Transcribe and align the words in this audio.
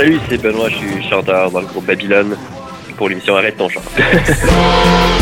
Salut, 0.00 0.18
c'est 0.30 0.40
Benoît, 0.40 0.70
je 0.70 0.76
suis 0.76 1.10
chanteur 1.10 1.50
dans 1.50 1.60
le 1.60 1.66
groupe 1.66 1.84
Babylone 1.84 2.34
pour 2.96 3.10
l'émission 3.10 3.36
Arrête 3.36 3.58
ton 3.58 3.68
chant. 3.68 3.82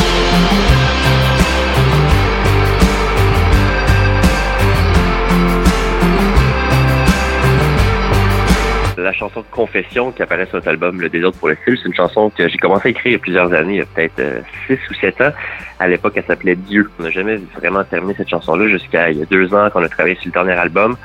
la 9.09 9.15
chanson 9.15 9.41
de 9.41 9.47
Confession 9.51 10.13
qui 10.13 10.23
apparaît 10.23 10.45
sur 10.47 10.57
notre 10.57 10.69
album 10.69 11.01
Le 11.01 11.09
Désordre 11.09 11.39
pour 11.39 11.49
le 11.49 11.57
style, 11.63 11.79
c'est 11.79 11.89
une 11.89 11.95
chanson 11.95 12.31
que 12.31 12.47
j'ai 12.47 12.59
commencé 12.59 12.89
à 12.89 12.91
écrire 12.91 13.07
il 13.07 13.13
y 13.13 13.17
a 13.17 13.19
plusieurs 13.19 13.53
années, 13.55 13.75
il 13.75 13.79
y 13.79 13.81
a 13.81 13.87
peut-être 13.87 14.45
6 14.67 14.79
ou 14.91 14.95
7 14.95 15.21
ans. 15.23 15.33
À 15.81 15.87
l'époque, 15.87 16.15
elle 16.17 16.25
s'appelait 16.25 16.57
Dieu. 16.57 16.91
On 16.99 17.05
n'a 17.05 17.11
jamais 17.11 17.37
vraiment 17.57 17.85
terminé 17.85 18.13
cette 18.17 18.29
chanson-là 18.29 18.67
jusqu'à 18.69 19.11
il 19.11 19.19
y 19.19 19.23
a 19.23 19.27
deux 19.27 19.55
ans 19.55 19.71
qu'on 19.71 19.83
a 19.83 19.89
travaillé 19.89 20.17
sur 20.17 20.27
le 20.27 20.33
dernier 20.33 20.53
album. 20.53 20.97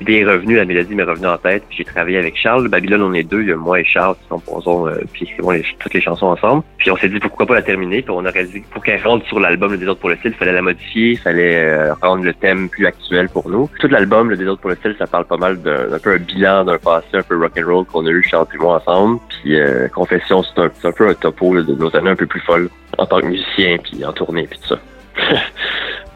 L'idée 0.00 0.20
est 0.20 0.24
revenue, 0.24 0.56
la 0.56 0.64
mélodie 0.64 0.94
m'est 0.94 1.04
revenue 1.04 1.28
en 1.28 1.38
tête. 1.38 1.62
J'ai 1.70 1.84
travaillé 1.84 2.18
avec 2.18 2.36
Charles. 2.36 2.68
Babylone, 2.68 3.02
on 3.02 3.14
est 3.14 3.22
deux. 3.22 3.42
Il 3.42 3.48
y 3.48 3.52
a 3.52 3.56
moi 3.56 3.80
et 3.80 3.84
Charles 3.84 4.16
qui 4.16 4.28
composons 4.28 4.88
euh, 4.88 5.00
puis 5.12 5.24
écrivons 5.24 5.52
les, 5.52 5.64
toutes 5.78 5.94
les 5.94 6.00
chansons 6.00 6.26
ensemble. 6.26 6.64
Puis 6.76 6.90
on 6.90 6.96
s'est 6.96 7.08
dit 7.08 7.20
pourquoi 7.20 7.46
pas 7.46 7.54
la 7.54 7.62
terminer. 7.62 8.02
Puis 8.02 8.10
on 8.10 8.26
aurait 8.26 8.44
dit 8.44 8.62
pour 8.70 8.82
qu'elle 8.82 9.00
rentre 9.02 9.24
sur 9.26 9.38
l'album 9.38 9.70
Le 9.70 9.78
Désordre 9.78 10.00
pour 10.00 10.10
le 10.10 10.16
style, 10.16 10.32
il 10.32 10.36
fallait 10.36 10.52
la 10.52 10.62
modifier, 10.62 11.12
il 11.12 11.18
fallait 11.18 11.64
euh, 11.64 11.94
rendre 11.94 12.24
le 12.24 12.34
thème 12.34 12.68
plus 12.68 12.84
actuel 12.84 13.28
pour 13.28 13.48
nous. 13.48 13.70
Tout 13.78 13.88
l'album 13.88 14.28
Le 14.28 14.36
Désordre 14.36 14.60
pour 14.60 14.70
le 14.70 14.76
style, 14.76 14.96
ça 14.98 15.06
parle 15.06 15.24
pas 15.24 15.38
mal 15.38 15.62
d'un 15.62 15.98
peu 16.02 16.14
un 16.14 16.18
bilan 16.18 16.64
d'un 16.64 16.78
passé 16.78 17.06
un 17.14 17.22
peu 17.22 17.36
rock 17.46 17.58
and 17.58 17.66
roll 17.66 17.84
qu'on 17.84 18.06
a 18.06 18.10
eu 18.10 18.22
Charles 18.22 18.46
et 18.54 18.58
moi 18.58 18.76
ensemble. 18.76 19.20
Puis 19.28 19.58
euh, 19.58 19.88
Confession, 19.88 20.42
c'est 20.42 20.60
un, 20.60 20.70
un, 20.84 20.92
peu 20.92 21.08
un 21.08 21.14
topo 21.14 21.60
de 21.62 21.74
nos 21.74 21.94
années 21.96 22.10
un 22.10 22.16
peu 22.16 22.26
plus 22.26 22.40
folles 22.40 22.68
en 22.98 23.06
tant 23.06 23.20
que 23.20 23.26
musicien 23.26 23.76
puis 23.82 24.04
en 24.04 24.12
tournée 24.12 24.46
puis 24.46 24.58
tout 24.58 24.68
ça. 24.68 24.78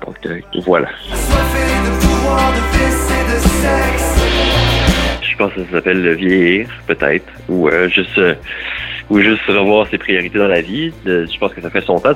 Donc 0.06 0.16
euh, 0.26 0.40
voilà. 0.64 0.88
Je 5.22 5.36
pense 5.36 5.52
que 5.54 5.64
ça 5.64 5.70
s'appelle 5.72 6.02
le 6.02 6.14
vieillir, 6.14 6.68
peut-être, 6.86 7.26
ou 7.48 7.68
euh, 7.68 7.88
juste 7.88 8.20
ou 9.08 9.18
juste 9.20 9.42
revoir 9.48 9.88
ses 9.88 9.98
priorités 9.98 10.38
dans 10.38 10.48
la 10.48 10.60
vie. 10.60 10.92
je 11.04 11.38
pense 11.38 11.52
que 11.52 11.60
ça 11.60 11.70
fait 11.70 11.80
son 11.80 11.98
temps. 11.98 12.14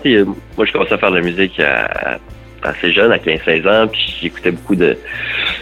moi, 0.57 0.65
je 0.65 0.73
commençais 0.73 0.95
à 0.95 0.99
faire 0.99 1.11
de 1.11 1.17
la 1.17 1.23
musique 1.23 1.59
à, 1.59 2.19
assez 2.65 2.93
jeune, 2.93 3.13
à 3.13 3.19
15-16 3.19 3.69
ans, 3.69 3.89
puis 3.89 4.17
j'écoutais 4.21 4.51
beaucoup 4.51 4.77
de, 4.77 4.97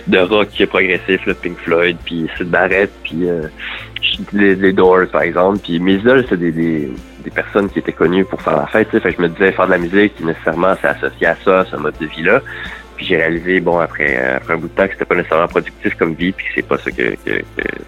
de 0.07 0.19
rock 0.19 0.49
progressif, 0.69 1.25
le 1.27 1.35
Pink 1.35 1.59
Floyd, 1.59 1.97
puis 2.05 2.29
Sid 2.37 2.49
Barrett, 2.49 2.91
puis 3.03 3.27
les, 4.33 4.73
Doors, 4.73 5.07
par 5.11 5.23
exemple. 5.23 5.59
Puis 5.63 5.79
mes 5.79 5.95
idoles, 5.95 6.25
c'est 6.29 6.39
des, 6.39 6.53
des, 6.53 6.93
des, 7.25 7.31
personnes 7.31 7.69
qui 7.71 7.79
étaient 7.79 7.93
connues 7.93 8.25
pour 8.25 8.41
faire 8.41 8.57
la 8.57 8.67
fête. 8.67 8.91
Fait 8.91 9.01
que 9.01 9.11
je 9.11 9.23
me 9.23 9.29
disais, 9.29 9.53
faire 9.53 9.67
de 9.67 9.73
la 9.73 9.79
musique, 9.79 10.21
nécessairement, 10.21 10.75
c'est 10.81 10.89
associé 10.89 11.27
à 11.27 11.37
ça, 11.45 11.65
ce 11.71 11.77
mode 11.77 11.95
de 12.01 12.07
vie-là. 12.07 12.41
J'ai 13.03 13.17
réalisé, 13.17 13.61
bon, 13.61 13.79
après, 13.79 14.17
après 14.17 14.55
un 14.55 14.57
bout 14.57 14.69
de 14.69 14.73
temps, 14.75 14.87
que 14.87 14.93
c'était 14.93 15.05
pas 15.05 15.15
nécessairement 15.15 15.49
productif 15.49 15.95
comme 15.97 16.15
vie, 16.15 16.33
puis 16.33 16.47
c'est 16.55 16.67
pas 16.67 16.79
ça 16.79 16.91
que, 16.91 17.15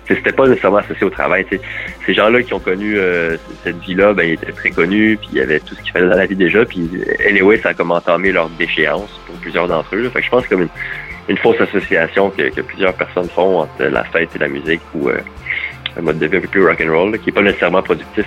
c'était 0.09 0.33
pas 0.33 0.47
nécessairement 0.47 0.79
associé 0.79 1.07
au 1.07 1.11
travail. 1.11 1.45
T'sais. 1.45 1.61
Ces 2.07 2.15
gens-là 2.15 2.43
qui 2.43 2.53
ont 2.55 2.61
connu 2.61 2.97
euh, 2.97 3.37
cette 3.62 3.79
vie-là, 3.81 4.12
ben 4.12 4.25
ils 4.25 4.33
étaient 4.35 4.53
très 4.53 4.70
connus, 4.70 5.17
puis 5.20 5.29
il 5.33 5.39
y 5.39 5.41
avait 5.41 5.61
tout 5.61 5.75
ce 5.75 5.83
qu'il 5.83 5.92
fallait 5.92 6.09
dans 6.09 6.17
la 6.17 6.27
vie 6.27 6.37
déjà. 6.37 6.65
Puis 6.65 6.89
anyway, 7.29 7.59
ça 7.59 7.70
a 7.70 7.75
comme 7.75 7.92
entamé 7.92 8.33
leur 8.33 8.48
déchéance 8.51 9.20
pour 9.27 9.37
plusieurs 9.37 9.69
d'entre 9.69 9.95
eux. 9.95 10.09
Fait 10.09 10.20
que 10.20 10.25
je 10.25 10.31
pense 10.31 10.47
comme 10.47 10.69
une, 11.29 11.39
fausse 11.39 11.61
association 11.61 12.31
que, 12.31 12.61
plusieurs 12.61 12.95
personnes 12.95 13.29
font 13.29 13.61
entre 13.61 13.85
la 13.85 14.05
fête 14.05 14.31
et 14.35 14.39
la 14.39 14.48
musique 14.48 14.83
ou 14.95 15.09
euh, 15.09 15.19
un 15.97 16.03
mode 16.03 16.19
de 16.19 16.27
vie 16.27 16.37
un 16.37 16.41
peu 16.41 16.48
plus 16.48 16.67
rock'n'roll, 16.67 17.19
qui 17.19 17.31
est 17.31 17.33
pas 17.33 17.42
nécessairement 17.42 17.83
productif. 17.83 18.27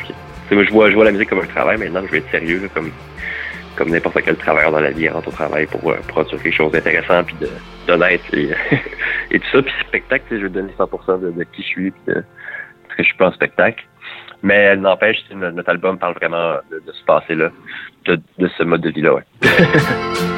moi, 0.52 0.64
je 0.64 0.72
vois, 0.72 0.90
je 0.90 0.96
vois 0.96 1.06
la 1.06 1.12
musique 1.12 1.30
comme 1.30 1.42
un 1.42 1.46
travail 1.46 1.78
maintenant, 1.78 2.02
je 2.06 2.12
vais 2.12 2.18
être 2.20 2.32
sérieux, 2.32 2.70
comme, 2.74 2.92
comme 3.78 3.90
n'importe 3.90 4.22
quel 4.24 4.36
travailleur 4.36 4.72
dans 4.72 4.80
la 4.80 4.92
vie 4.92 5.08
rentre 5.08 5.28
au 5.28 5.32
travail 5.32 5.68
pour 5.68 5.90
euh, 5.90 5.98
produire 6.08 6.42
quelque 6.42 6.56
chose 6.56 6.72
d'intéressant, 6.72 7.24
puis 7.24 7.36
d'honnête 7.88 8.22
et, 8.34 8.50
et 9.32 9.40
tout 9.40 9.48
ça. 9.52 9.62
Puis 9.62 9.74
spectacle, 9.88 10.26
je 10.32 10.44
vais 10.44 10.50
donner 10.50 10.74
100% 10.78 11.22
de, 11.22 11.32
de, 11.32 11.44
qui 11.44 11.62
je 11.62 11.68
suis, 11.68 11.92
puis 11.92 12.02
de, 12.08 12.24
ce 12.90 12.96
que 12.96 13.04
je 13.04 13.08
suis 13.08 13.18
pas 13.18 13.28
en 13.28 13.34
spectacle. 13.34 13.86
Mais 14.44 14.76
n'empêche, 14.76 15.24
notre 15.32 15.70
album 15.70 15.98
parle 15.98 16.14
vraiment 16.14 16.56
de, 16.72 16.80
de 16.80 16.92
ce 16.92 17.04
passé-là, 17.06 17.52
de, 18.06 18.20
de 18.38 18.48
ce 18.58 18.64
mode 18.64 18.82
de 18.82 18.90
vie-là, 18.90 19.14
ouais. 19.14 19.24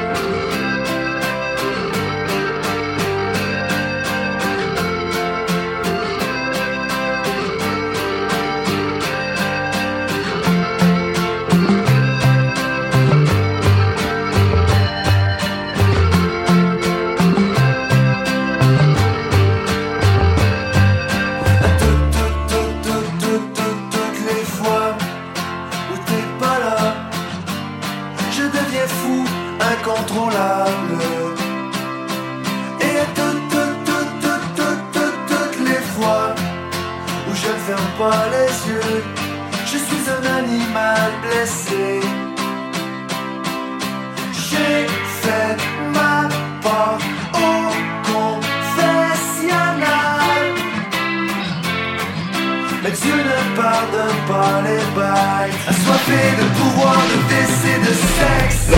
bail, 54.94 55.50
assoiffé 55.68 56.36
de 56.40 56.46
pouvoir, 56.58 56.98
de 57.10 57.16
décès, 57.28 57.78
de 57.78 57.94
sexe. 57.94 58.68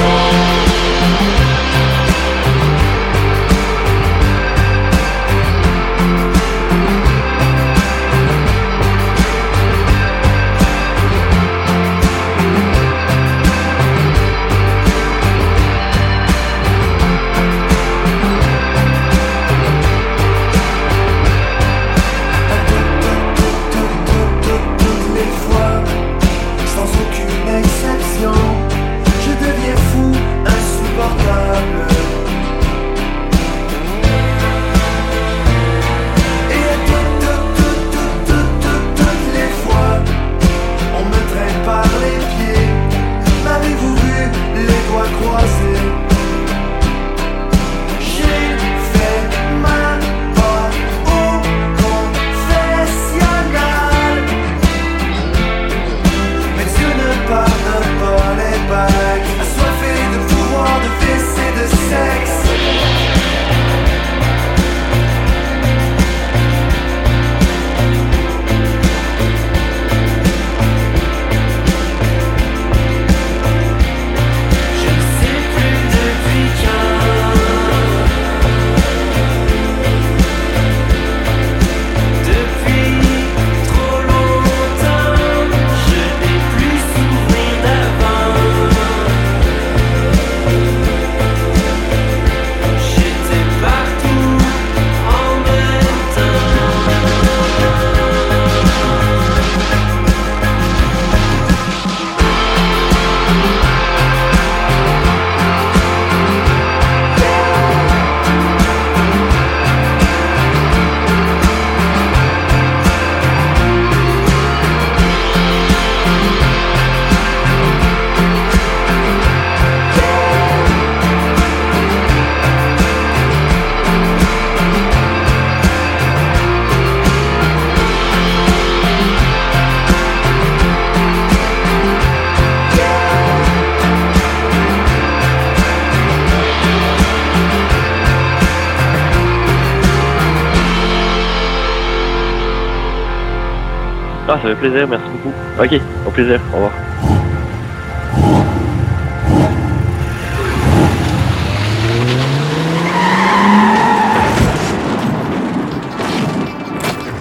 Merci 144.70 145.04
beaucoup. 145.12 145.34
OK, 145.60 145.80
au 146.06 146.10
plaisir. 146.10 146.40
Au 146.52 146.56
revoir. 146.56 146.72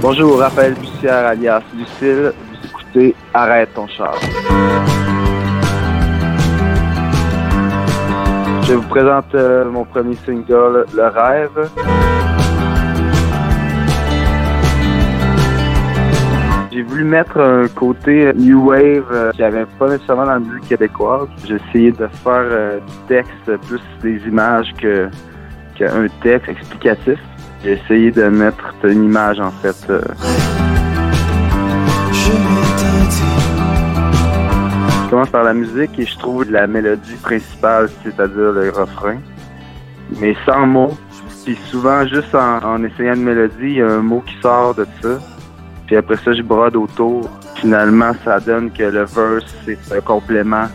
Bonjour, 0.02 0.40
Raphaël 0.40 0.74
Bussière 0.74 1.28
alias 1.28 1.62
Lucille. 1.76 2.34
Vous 2.34 2.68
écoutez 2.68 3.16
Arrête 3.34 3.74
ton 3.74 3.88
char. 3.88 4.16
Je 8.68 8.74
vous 8.74 8.88
présente 8.88 9.36
euh, 9.36 9.70
mon 9.70 9.84
premier 9.84 10.16
single, 10.26 10.86
Le 10.94 11.08
Rêve. 11.08 12.31
J'ai 16.72 16.84
voulu 16.84 17.04
mettre 17.04 17.38
un 17.38 17.68
côté 17.68 18.32
new 18.34 18.70
wave 18.70 19.04
euh, 19.12 19.32
qui 19.34 19.44
avait 19.44 19.66
pas 19.78 19.90
nécessairement 19.90 20.26
dans 20.26 20.34
la 20.34 20.40
musique 20.40 20.70
québécoise. 20.70 21.28
J'ai 21.46 21.56
essayé 21.56 21.92
de 21.92 22.08
faire 22.08 22.46
euh, 22.46 22.80
du 22.80 22.94
texte 23.10 23.58
plus 23.68 23.82
des 24.02 24.26
images 24.26 24.74
que 24.80 25.10
qu'un 25.76 26.08
texte 26.22 26.48
explicatif. 26.48 27.20
J'ai 27.62 27.74
essayé 27.74 28.12
de 28.12 28.24
mettre 28.24 28.74
une 28.86 29.04
image 29.04 29.42
en 29.42 29.52
fait. 29.52 29.76
euh. 29.90 30.02
Je 35.04 35.10
commence 35.10 35.30
par 35.30 35.44
la 35.44 35.54
musique 35.54 36.00
et 36.00 36.06
je 36.06 36.18
trouve 36.18 36.50
la 36.50 36.68
mélodie 36.68 37.16
principale, 37.22 37.90
c'est-à-dire 38.02 38.54
le 38.54 38.70
refrain, 38.70 39.18
mais 40.22 40.34
sans 40.46 40.66
mots. 40.66 40.98
Puis 41.44 41.58
souvent, 41.70 42.08
juste 42.08 42.34
en, 42.34 42.64
en 42.64 42.82
essayant 42.86 43.16
une 43.16 43.24
mélodie, 43.24 43.56
il 43.62 43.74
y 43.74 43.82
a 43.82 43.88
un 43.92 44.02
mot 44.02 44.24
qui 44.26 44.36
sort 44.42 44.74
de 44.74 44.86
ça. 45.02 45.20
Puis 45.92 45.98
après 45.98 46.16
ça, 46.24 46.32
je 46.32 46.42
brode 46.42 46.78
autour. 46.78 47.30
Finalement, 47.56 48.14
ça 48.24 48.40
donne 48.40 48.72
que 48.72 48.84
le 48.84 49.04
verse, 49.04 49.44
c'est 49.66 49.78
un 49.94 50.00
complément 50.00 50.68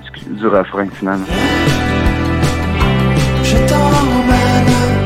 du, 0.00 0.34
du 0.36 0.46
refrain, 0.46 0.86
finalement. 0.92 1.26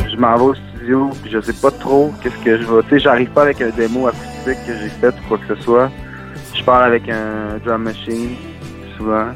Je 0.06 0.16
m'en 0.18 0.36
vais 0.36 0.42
au 0.42 0.54
studio, 0.54 1.10
puis 1.22 1.32
je 1.32 1.40
sais 1.40 1.54
pas 1.54 1.70
trop 1.70 2.12
qu'est-ce 2.22 2.44
que 2.44 2.60
je 2.60 2.66
vais. 2.66 2.82
Tu 2.82 2.88
sais, 2.90 2.98
j'arrive 2.98 3.30
pas 3.30 3.44
avec 3.44 3.62
un 3.62 3.70
démo 3.70 4.06
acoustique 4.06 4.66
que 4.66 4.74
j'ai 4.82 4.90
fait 5.00 5.08
ou 5.08 5.28
quoi 5.28 5.38
que 5.38 5.56
ce 5.56 5.62
soit. 5.62 5.90
Je 6.54 6.62
parle 6.62 6.84
avec 6.84 7.08
un 7.08 7.56
drum 7.64 7.84
machine, 7.84 8.34
souvent, 8.98 9.28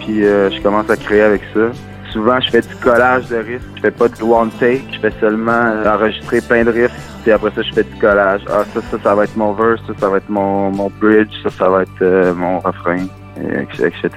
puis 0.00 0.24
euh, 0.24 0.50
je 0.52 0.62
commence 0.62 0.88
à 0.88 0.96
créer 0.96 1.20
avec 1.20 1.42
ça. 1.52 1.68
Souvent, 2.14 2.40
je 2.40 2.48
fais 2.48 2.62
du 2.62 2.74
collage 2.76 3.28
de 3.28 3.36
riffs. 3.36 3.62
Je 3.76 3.82
fais 3.82 3.90
pas 3.90 4.08
de 4.08 4.22
one 4.22 4.50
take. 4.58 4.86
Je 4.90 5.00
fais 5.00 5.12
seulement 5.20 5.74
enregistrer 5.84 6.40
plein 6.40 6.64
de 6.64 6.70
riffs. 6.70 7.15
Puis 7.26 7.32
après 7.32 7.50
ça, 7.56 7.62
je 7.62 7.72
fais 7.72 7.82
du 7.82 7.96
collage. 7.96 8.42
Ah, 8.48 8.62
ça, 8.72 8.80
ça, 8.82 8.98
ça 9.02 9.14
va 9.16 9.24
être 9.24 9.36
mon 9.36 9.52
verse. 9.52 9.80
Ça, 9.88 9.94
ça 9.98 10.08
va 10.08 10.18
être 10.18 10.28
mon, 10.28 10.70
mon 10.70 10.88
bridge. 11.00 11.34
Ça, 11.42 11.50
ça 11.50 11.68
va 11.68 11.82
être 11.82 12.00
euh, 12.00 12.32
mon 12.32 12.60
refrain, 12.60 13.04
et 13.36 13.62
etc. 13.62 14.08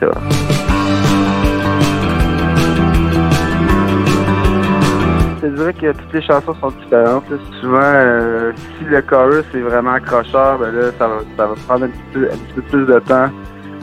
Je 5.37 5.41
te 5.41 5.47
dirais 5.55 5.73
que 5.73 5.91
toutes 5.91 6.13
les 6.13 6.21
chansons 6.21 6.53
sont 6.61 6.69
différentes. 6.83 7.23
Souvent, 7.59 7.79
euh, 7.81 8.51
si 8.77 8.85
le 8.85 9.01
chorus 9.01 9.43
est 9.55 9.61
vraiment 9.61 9.93
accrocheur, 9.93 10.59
ben 10.59 10.71
là, 10.71 10.91
ça 10.99 11.07
va, 11.07 11.15
ça 11.35 11.47
va 11.47 11.55
prendre 11.67 11.85
un 11.85 11.89
petit, 11.89 12.53
peu, 12.53 12.61
plus 12.61 12.85
de 12.85 12.99
temps 12.99 13.31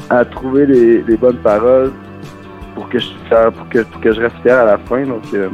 à 0.09 0.25
trouver 0.25 0.67
les, 0.67 1.17
bonnes 1.17 1.39
paroles 1.39 1.91
pour 2.77 2.89
que 2.89 3.01
je 3.01 3.09
pour 3.57 3.69
que, 3.71 3.81
pour 3.81 4.01
que 4.01 4.13
je 4.13 4.21
reste 4.21 4.47
à 4.47 4.65
la 4.65 4.79
fin. 4.79 5.03
Donc, 5.03 5.25
euh, 5.35 5.49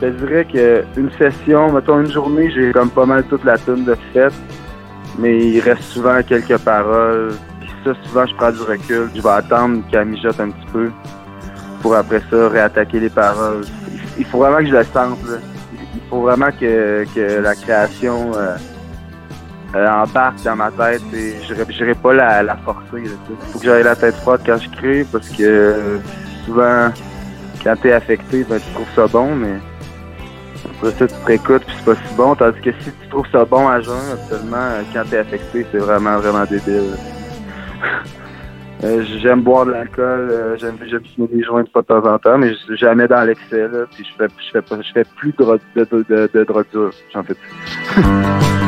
je 0.00 0.06
te 0.06 0.10
dirais 0.24 0.44
que 0.52 0.84
une 0.96 1.10
session, 1.12 1.72
mettons 1.72 2.00
une 2.00 2.10
journée, 2.12 2.50
j'ai 2.54 2.72
comme 2.72 2.90
pas 2.90 3.06
mal 3.06 3.24
toute 3.24 3.44
la 3.44 3.58
tune 3.58 3.84
de 3.84 3.96
fête, 4.12 4.32
mais 5.18 5.36
il 5.38 5.60
reste 5.60 5.82
souvent 5.82 6.20
quelques 6.22 6.58
paroles. 6.58 7.32
Ça, 7.84 7.92
souvent, 8.04 8.26
je 8.26 8.34
prends 8.34 8.50
du 8.50 8.60
recul. 8.62 9.08
Je 9.14 9.22
vais 9.22 9.28
attendre 9.30 9.82
qu'elle 9.90 10.06
mijote 10.06 10.38
un 10.40 10.50
petit 10.50 10.66
peu 10.72 10.90
pour 11.80 11.94
après 11.94 12.20
ça 12.30 12.48
réattaquer 12.48 13.00
les 13.00 13.08
paroles. 13.10 13.62
Il- 14.18 14.24
faut 14.26 14.38
vraiment 14.38 14.58
que 14.58 14.66
je 14.66 14.72
le 14.72 14.84
sente. 14.84 15.18
là. 15.28 15.38
Il 15.94 16.00
faut 16.10 16.22
vraiment 16.22 16.50
que, 16.50 17.04
que 17.14 17.40
la 17.40 17.54
création 17.54 18.32
euh, 18.36 18.56
euh, 19.76 19.88
embarque 19.88 20.42
dans 20.44 20.56
ma 20.56 20.70
tête 20.70 21.02
et 21.14 21.34
je 21.46 21.54
n'irai 21.54 21.94
pas 21.94 22.12
la, 22.14 22.42
la 22.42 22.56
forcer. 22.56 23.02
Il 23.04 23.08
faut 23.52 23.58
que 23.58 23.64
j'aille 23.64 23.84
la 23.84 23.94
tête 23.96 24.14
froide 24.16 24.40
quand 24.44 24.58
je 24.58 24.68
crée 24.70 25.06
parce 25.10 25.28
que 25.28 25.42
euh, 25.42 25.98
souvent, 26.46 26.88
quand 27.62 27.74
tu 27.80 27.88
es 27.88 27.92
affecté, 27.92 28.44
ben, 28.48 28.58
tu 28.60 28.72
trouves 28.74 28.86
ça 28.96 29.06
bon, 29.06 29.34
mais 29.36 29.54
après 30.78 30.92
ça, 30.92 31.06
tu 31.08 31.14
te 31.14 31.26
réécoutes 31.26 31.64
puis 31.64 31.74
c'est 31.78 31.84
pas 31.84 31.94
si 31.94 32.14
bon. 32.14 32.34
Tandis 32.34 32.60
que 32.60 32.70
si 32.80 32.90
tu 32.90 33.08
trouves 33.08 33.26
ça 33.32 33.44
bon 33.44 33.68
à 33.68 33.80
jeun, 33.80 33.94
absolument, 34.12 34.56
euh, 34.56 34.82
quand 34.92 35.02
tu 35.08 35.14
es 35.14 35.18
affecté, 35.18 35.66
c'est 35.70 35.78
vraiment, 35.78 36.18
vraiment 36.18 36.44
débile. 36.44 36.96
Euh, 38.84 39.02
j'aime 39.20 39.40
boire 39.40 39.66
de 39.66 39.72
l'alcool, 39.72 40.28
euh, 40.30 40.56
j'aime 40.56 40.76
j'aime 40.88 41.02
fumer 41.04 41.26
des 41.26 41.42
joints 41.42 41.64
de 41.64 41.68
fois 41.68 41.82
de 41.82 41.88
temps 41.88 42.06
en 42.06 42.16
temps, 42.16 42.38
mais 42.38 42.52
jamais 42.76 43.08
dans 43.08 43.24
l'excès. 43.24 43.66
Puis 43.90 44.04
je 44.04 44.16
fais 44.16 44.32
je 44.38 44.50
fais 44.52 44.62
pas 44.62 44.80
je 44.80 44.92
fais 44.92 45.04
plus 45.16 45.34
de 45.36 45.58
de, 45.74 45.84
de, 45.84 46.04
de, 46.08 46.30
de 46.32 46.44
drogue 46.44 46.66
dure, 46.72 46.92
j'en 47.12 47.24
fais 47.24 47.34
plus. 47.34 48.62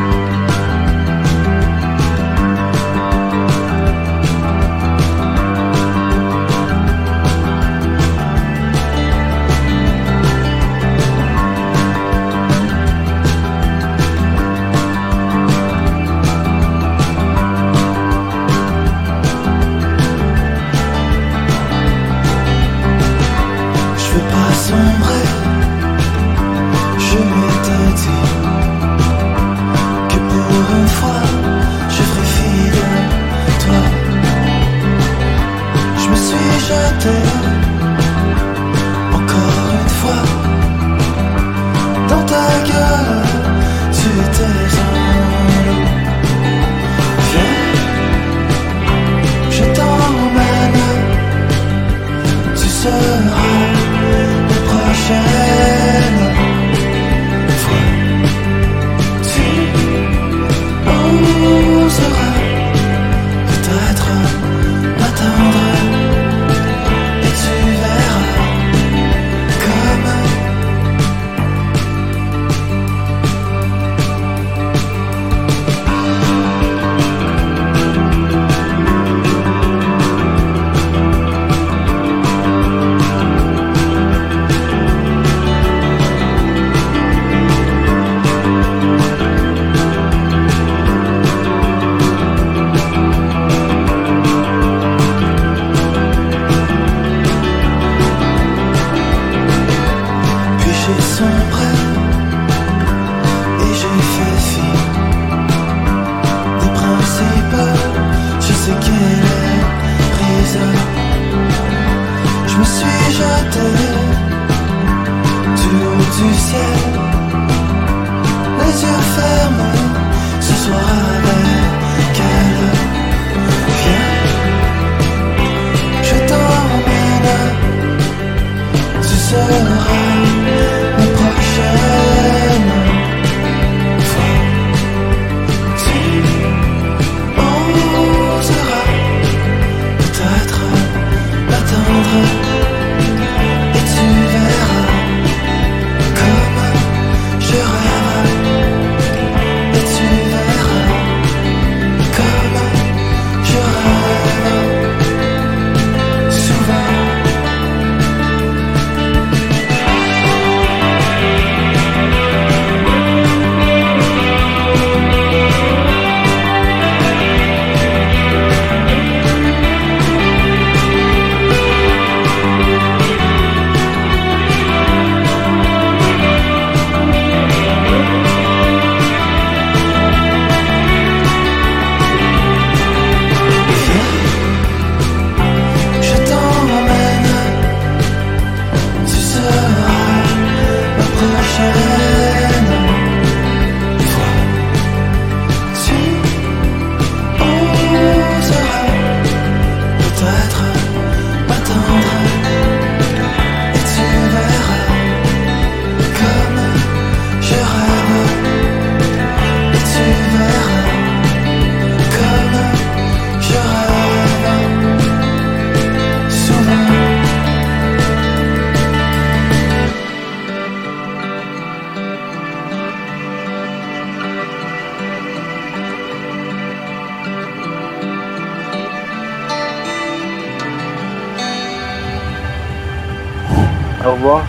revoir. 234.21 234.45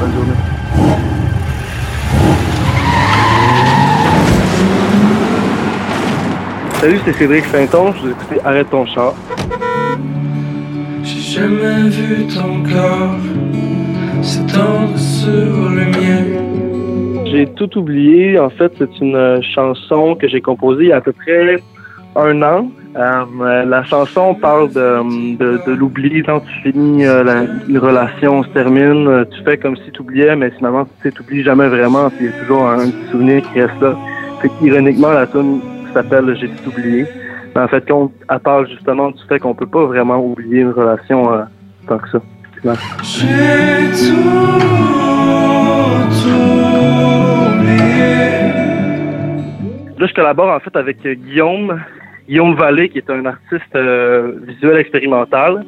Bonne 0.00 0.12
journée. 0.12 0.32
Salut, 6.80 6.98
c'est 7.04 7.12
Cédric 7.12 7.44
Saint-Onge. 7.46 7.96
Vous 8.02 8.10
écoutez 8.10 8.40
Arrête 8.44 8.70
ton 8.70 8.86
char. 8.86 9.14
J'ai 11.02 11.40
jamais 11.40 11.88
vu 11.90 12.26
ton 12.26 12.62
corps 12.62 13.16
s'étendre 14.22 14.98
sur 14.98 15.68
le 15.68 15.84
mien. 15.84 17.26
J'ai 17.26 17.46
tout 17.46 17.78
oublié. 17.78 18.38
En 18.38 18.50
fait, 18.50 18.72
c'est 18.78 19.00
une 19.00 19.42
chanson 19.54 20.14
que 20.14 20.28
j'ai 20.28 20.40
composée 20.40 20.84
il 20.84 20.88
y 20.88 20.92
a 20.92 20.96
à 20.96 21.00
peu 21.00 21.12
près 21.12 21.62
un 22.16 22.42
an. 22.42 22.70
Euh, 22.96 23.64
la 23.64 23.84
chanson 23.84 24.34
parle 24.34 24.72
de, 24.72 25.36
de, 25.36 25.60
de 25.64 25.72
l'oubli. 25.72 26.22
Quand 26.24 26.40
tu 26.40 26.52
finis 26.62 27.06
euh, 27.06 27.22
la, 27.22 27.44
une 27.68 27.78
relation, 27.78 28.42
se 28.42 28.48
termine, 28.48 29.06
euh, 29.06 29.24
tu 29.30 29.42
fais 29.44 29.56
comme 29.58 29.76
si 29.76 29.92
tu 29.92 30.00
oubliais, 30.00 30.34
mais 30.34 30.50
finalement, 30.50 30.88
tu 31.00 31.12
t'oublies 31.12 31.44
jamais 31.44 31.68
vraiment. 31.68 32.10
Il 32.18 32.26
y 32.26 32.28
a 32.28 32.32
toujours 32.32 32.66
un, 32.68 32.90
petit 32.90 33.10
souvenir 33.12 33.42
qui 33.52 33.60
reste 33.60 33.80
là. 33.80 33.96
Fait 34.42 34.50
ironiquement, 34.62 35.10
la 35.10 35.26
tune 35.26 35.60
s'appelle 35.92 36.36
J'ai 36.40 36.48
tout 36.48 36.70
oublié. 36.70 37.06
Mais 37.54 37.62
en 37.62 37.68
fait, 37.68 37.84
quand 37.86 38.10
elle 38.28 38.38
parle 38.40 38.68
justement 38.68 39.10
du 39.10 39.22
fait 39.28 39.38
qu'on 39.38 39.54
peut 39.54 39.66
pas 39.66 39.84
vraiment 39.84 40.18
oublier 40.18 40.60
une 40.60 40.72
relation 40.72 41.32
euh, 41.32 41.42
tant 41.86 41.98
que 41.98 42.10
ça. 42.10 42.18
Ouais. 42.64 42.74
J'ai 43.02 43.26
tout, 43.98 44.14
tout 46.10 46.28
oublié. 47.56 48.00
Là, 49.96 50.06
je 50.06 50.14
collabore 50.14 50.50
en 50.50 50.60
fait 50.60 50.74
avec 50.76 51.06
Guillaume, 51.06 51.80
Guillaume 52.30 52.54
Vallée, 52.54 52.88
qui 52.88 52.98
est 52.98 53.10
un 53.10 53.26
artiste 53.26 53.74
euh, 53.74 54.34
visuel 54.46 54.76
expérimental. 54.76 55.64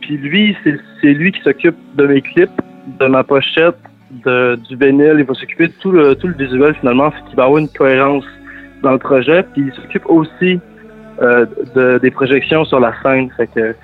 Puis 0.00 0.16
lui, 0.16 0.56
c'est 0.64 1.12
lui 1.12 1.30
qui 1.30 1.40
s'occupe 1.40 1.76
de 1.94 2.06
mes 2.08 2.20
clips, 2.20 2.50
de 2.98 3.06
ma 3.06 3.22
pochette, 3.22 3.78
de, 4.10 4.58
du 4.68 4.74
vinyle. 4.74 5.14
Il 5.20 5.24
va 5.24 5.34
s'occuper 5.34 5.68
de 5.68 5.72
tout 5.80 5.92
le, 5.92 6.16
tout 6.16 6.26
le 6.26 6.34
visuel 6.34 6.74
finalement, 6.80 7.12
qu'il 7.28 7.36
va 7.36 7.44
avoir 7.44 7.58
une 7.58 7.68
cohérence 7.68 8.24
dans 8.82 8.90
le 8.90 8.98
projet. 8.98 9.44
Puis 9.52 9.66
il 9.68 9.72
s'occupe 9.72 10.04
aussi 10.06 10.58
euh, 11.22 11.46
de, 11.76 11.98
des 11.98 12.10
projections 12.10 12.64
sur 12.64 12.80
la 12.80 12.92
scène. 13.00 13.30
Fait 13.36 13.46
que 13.46 13.76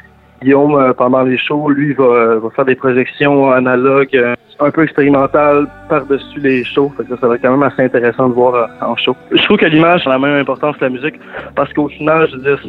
Guillaume, 0.43 0.75
euh, 0.75 0.93
pendant 0.93 1.23
les 1.23 1.39
shows, 1.39 1.71
lui, 1.71 1.93
va, 1.93 2.41
faire 2.57 2.65
des 2.65 2.75
projections 2.75 3.53
analogues 3.53 4.19
un 4.61 4.71
peu 4.71 4.85
expérimentales 4.85 5.67
par-dessus 5.89 6.41
les 6.41 6.65
shows. 6.65 6.93
Fait 6.97 7.05
que 7.05 7.17
ça, 7.17 7.27
va 7.27 7.35
être 7.35 7.43
quand 7.43 7.51
même 7.51 7.63
assez 7.63 7.83
intéressant 7.83 8.29
de 8.29 8.35
voir 8.35 8.55
euh, 8.55 8.67
en 8.87 8.97
show. 8.97 9.17
Je 9.33 9.43
trouve 9.45 9.57
que 9.57 9.67
l'image 9.67 10.07
a 10.07 10.11
la 10.11 10.19
même 10.19 10.37
importance 10.37 10.77
que 10.77 10.85
la 10.85 10.91
musique 10.91 11.19
parce 11.55 11.73
qu'au 11.73 11.89
final, 11.89 12.29
je 12.31 12.37
dire, 12.39 12.61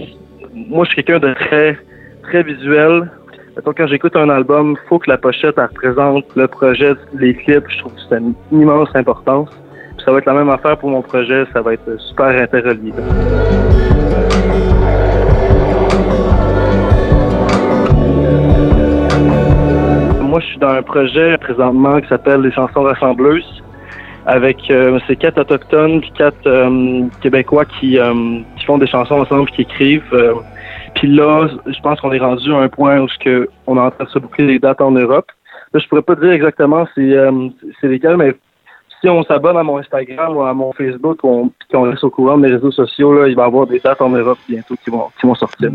moi, 0.53 0.86
je 0.86 0.91
suis 0.91 1.03
quelqu'un 1.03 1.27
de 1.27 1.33
très, 1.33 1.77
très 2.24 2.43
visuel. 2.43 3.10
Mettons, 3.55 3.74
quand 3.75 3.88
j'écoute 3.88 4.15
un 4.15 4.29
album, 4.29 4.77
faut 4.88 5.00
que 5.00 5.10
la 5.10 5.17
pochette 5.17 5.57
représente 5.57 6.25
le 6.36 6.48
projet, 6.48 6.93
les 7.13 7.33
clips. 7.33 7.65
Je 7.67 7.79
trouve 7.79 7.93
que 7.93 8.00
c'est 8.10 8.17
une 8.17 8.33
immense 8.51 8.89
importance. 8.95 9.50
Puis 9.98 10.05
ça 10.05 10.12
va 10.12 10.19
être 10.19 10.25
la 10.25 10.33
même 10.33 10.50
affaire 10.50 10.77
pour 10.77 10.89
mon 10.89 11.01
projet. 11.01 11.45
Ça 11.51 11.62
va 11.62 11.74
être 11.74 12.00
super 12.00 12.27
interrelié. 12.27 12.93
Je 20.41 20.45
suis 20.48 20.57
dans 20.57 20.69
un 20.69 20.81
projet 20.81 21.38
présentement 21.38 22.01
qui 22.01 22.07
s'appelle 22.07 22.41
Les 22.41 22.51
chansons 22.51 22.83
rassembleuses 22.83 23.63
avec 24.25 24.69
euh, 24.69 25.00
ces 25.07 25.15
quatre 25.15 25.39
autochtones 25.39 26.01
puis 26.01 26.12
quatre 26.12 26.45
euh, 26.45 27.05
québécois 27.21 27.65
qui, 27.65 27.98
euh, 27.98 28.39
qui 28.57 28.65
font 28.65 28.77
des 28.77 28.88
chansons 28.88 29.15
ensemble 29.15 29.50
qui 29.50 29.63
écrivent. 29.63 30.36
puis 30.95 31.07
là, 31.07 31.48
je 31.65 31.79
pense 31.81 32.00
qu'on 32.00 32.12
est 32.12 32.19
rendu 32.19 32.53
à 32.53 32.57
un 32.57 32.69
point 32.69 33.00
où 33.00 33.07
que 33.19 33.50
on 33.67 33.77
est 33.77 33.79
en 33.79 33.91
train 33.91 34.03
de 34.03 34.10
se 34.10 34.19
boucler 34.19 34.45
les 34.45 34.60
dates 34.60 34.81
en 34.81 34.91
Europe. 34.91 35.31
Là, 35.74 35.79
je 35.79 35.88
pourrais 35.88 36.01
pas 36.01 36.15
dire 36.15 36.31
exactement 36.31 36.86
c'est 36.93 37.15
c'est 37.79 37.88
lesquelles, 37.88 38.17
mais 38.17 38.33
si 39.00 39.10
on 39.10 39.24
s'abonne 39.24 39.57
à 39.57 39.63
mon 39.63 39.77
Instagram 39.77 40.38
ou 40.38 40.43
à 40.43 40.53
mon 40.53 40.71
Facebook, 40.74 41.19
on, 41.24 41.50
qu'on 41.71 41.89
reste 41.89 42.03
au 42.03 42.12
courant 42.12 42.38
de 42.38 42.43
mes 42.43 42.53
réseaux 42.53 42.71
sociaux, 42.71 43.13
là, 43.13 43.27
il 43.27 43.36
va 43.36 43.43
y 43.43 43.45
avoir 43.45 43.65
des 43.65 43.79
dates 43.79 44.01
en 44.01 44.10
Europe 44.10 44.38
bientôt 44.48 44.75
qui 44.83 44.91
vont, 44.91 45.07
qui 45.19 45.25
vont 45.25 45.36
sortir. 45.36 45.71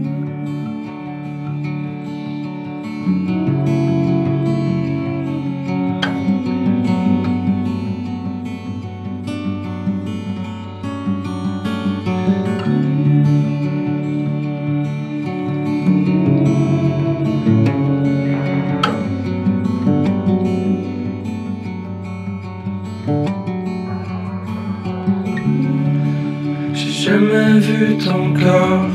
Jamais 27.16 27.58
vu 27.61 27.96
ton 27.96 28.35
corps 28.35 28.90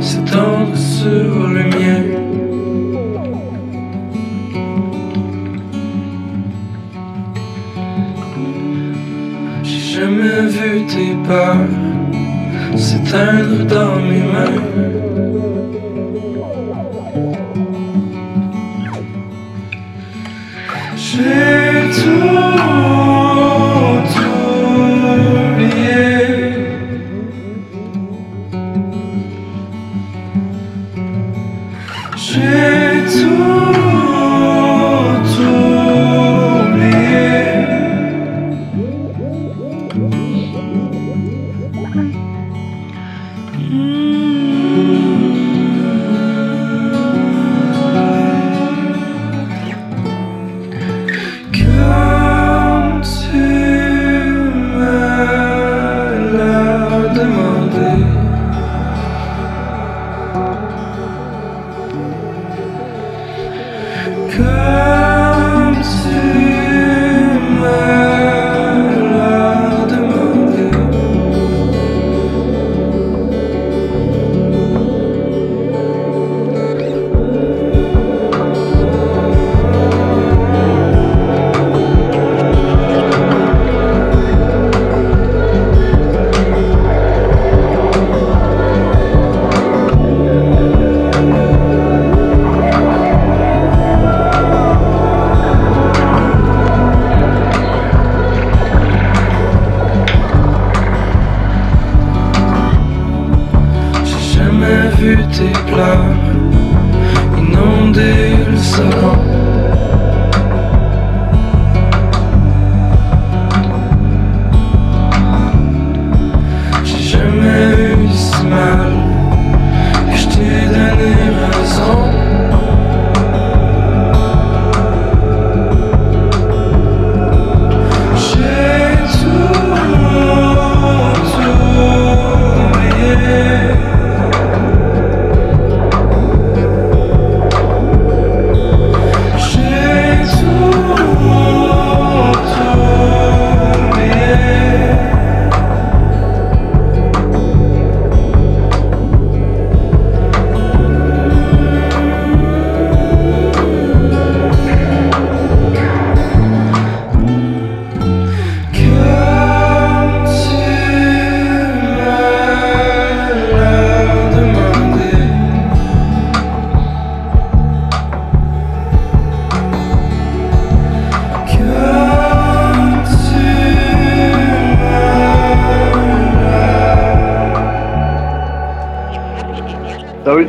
s'étendre 0.00 0.76
sur 0.76 1.48
le 1.56 1.64
mien. 1.74 2.02
J'ai 9.62 9.96
jamais 9.96 10.46
vu 10.54 10.84
tes 10.86 11.14
peurs 11.26 11.68
s'éteindre 12.76 13.64
dans 13.74 13.96
mes 14.08 14.24
mains. 14.32 14.62
J'ai 20.96 21.43
Comme 64.36 64.63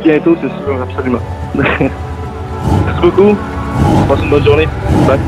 bientôt, 0.06 0.36
c'est 0.40 0.48
sûr, 0.48 0.82
absolument. 0.82 1.18
Merci 1.54 3.00
beaucoup. 3.02 3.36
Passe 4.08 4.22
une 4.22 4.30
bonne 4.30 4.44
journée. 4.44 4.68
Bye. 5.06 5.18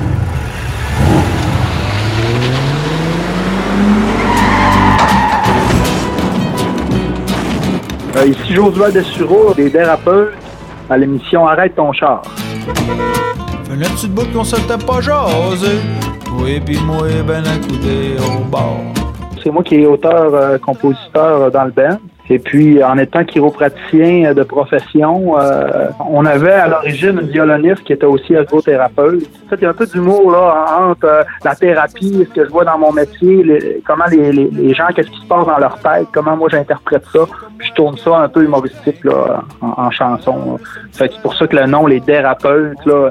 Euh, 8.17 8.27
ici 8.27 8.55
Josué 8.55 8.93
Dessureau, 8.93 9.53
des 9.55 9.69
dérapeutes, 9.69 10.35
à 10.89 10.97
l'émission 10.97 11.47
Arrête 11.47 11.75
ton 11.75 11.93
char. 11.93 12.23
Fait 13.65 13.73
un 13.73 13.79
petit 13.79 14.09
bout 14.09 14.33
qu'on 14.33 14.45
s'était 14.45 14.79
pas 14.79 15.01
jasé. 15.01 15.79
Oui, 16.41 16.61
puis 16.65 16.79
moi, 16.85 17.07
ben 17.27 17.45
accoudé 17.45 18.17
au 18.19 18.45
bord. 18.45 18.81
C'est 19.43 19.51
moi 19.51 19.63
qui 19.63 19.77
est 19.77 19.87
auteur-compositeur 19.87 21.43
euh, 21.43 21.51
dans 21.51 21.65
le 21.65 21.71
band. 21.71 21.99
Et 22.31 22.39
puis, 22.39 22.83
en 22.85 22.99
étant 22.99 23.25
chiropraticien 23.25 24.27
euh, 24.27 24.35
de 24.35 24.43
profession, 24.43 25.39
euh, 25.41 25.89
on 26.11 26.25
avait 26.27 26.53
à 26.53 26.69
l'origine 26.69 27.19
une 27.23 27.29
violoniste 27.29 27.83
qui 27.85 27.93
était 27.95 28.07
aussi 28.07 28.35
ergothérapeute. 28.35 29.23
En 29.47 29.49
fait, 29.51 29.57
il 29.57 29.63
y 29.63 29.67
a 29.67 29.71
un 29.71 29.75
peu 29.75 29.87
d'humour 29.87 30.31
là 30.31 30.67
entre 30.91 31.05
euh, 31.07 31.23
la 31.45 31.55
thérapie, 31.55 32.27
ce 32.29 32.35
que 32.35 32.45
je 32.45 32.51
vois 32.51 32.65
dans 32.65 32.79
mon 32.79 32.93
métier, 32.93 33.43
les- 33.43 33.83
comment 33.87 34.05
les, 34.11 34.33
les, 34.33 34.75
gens, 34.75 34.87
qu'est-ce 34.95 35.11
qui 35.11 35.21
se 35.21 35.27
passe 35.27 35.47
dans 35.47 35.59
leur 35.59 35.79
tête, 35.81 36.07
comment 36.13 36.37
moi 36.37 36.49
j'interprète 36.51 37.05
ça. 37.13 37.21
Puis 37.59 37.69
je 37.69 37.73
tourne 37.75 37.97
ça 37.97 38.19
un 38.19 38.29
peu 38.29 38.45
humoristique 38.45 39.03
là, 39.05 39.43
en, 39.61 39.91
chanson. 39.91 40.37
là. 40.53 40.57
Fait 40.93 41.11
c'est 41.13 41.23
pour 41.23 41.35
ça 41.35 41.47
que 41.47 41.57
le 41.57 41.67
nom, 41.67 41.87
les 41.87 42.01
thérapeutes, 42.01 42.85
là, 42.85 43.11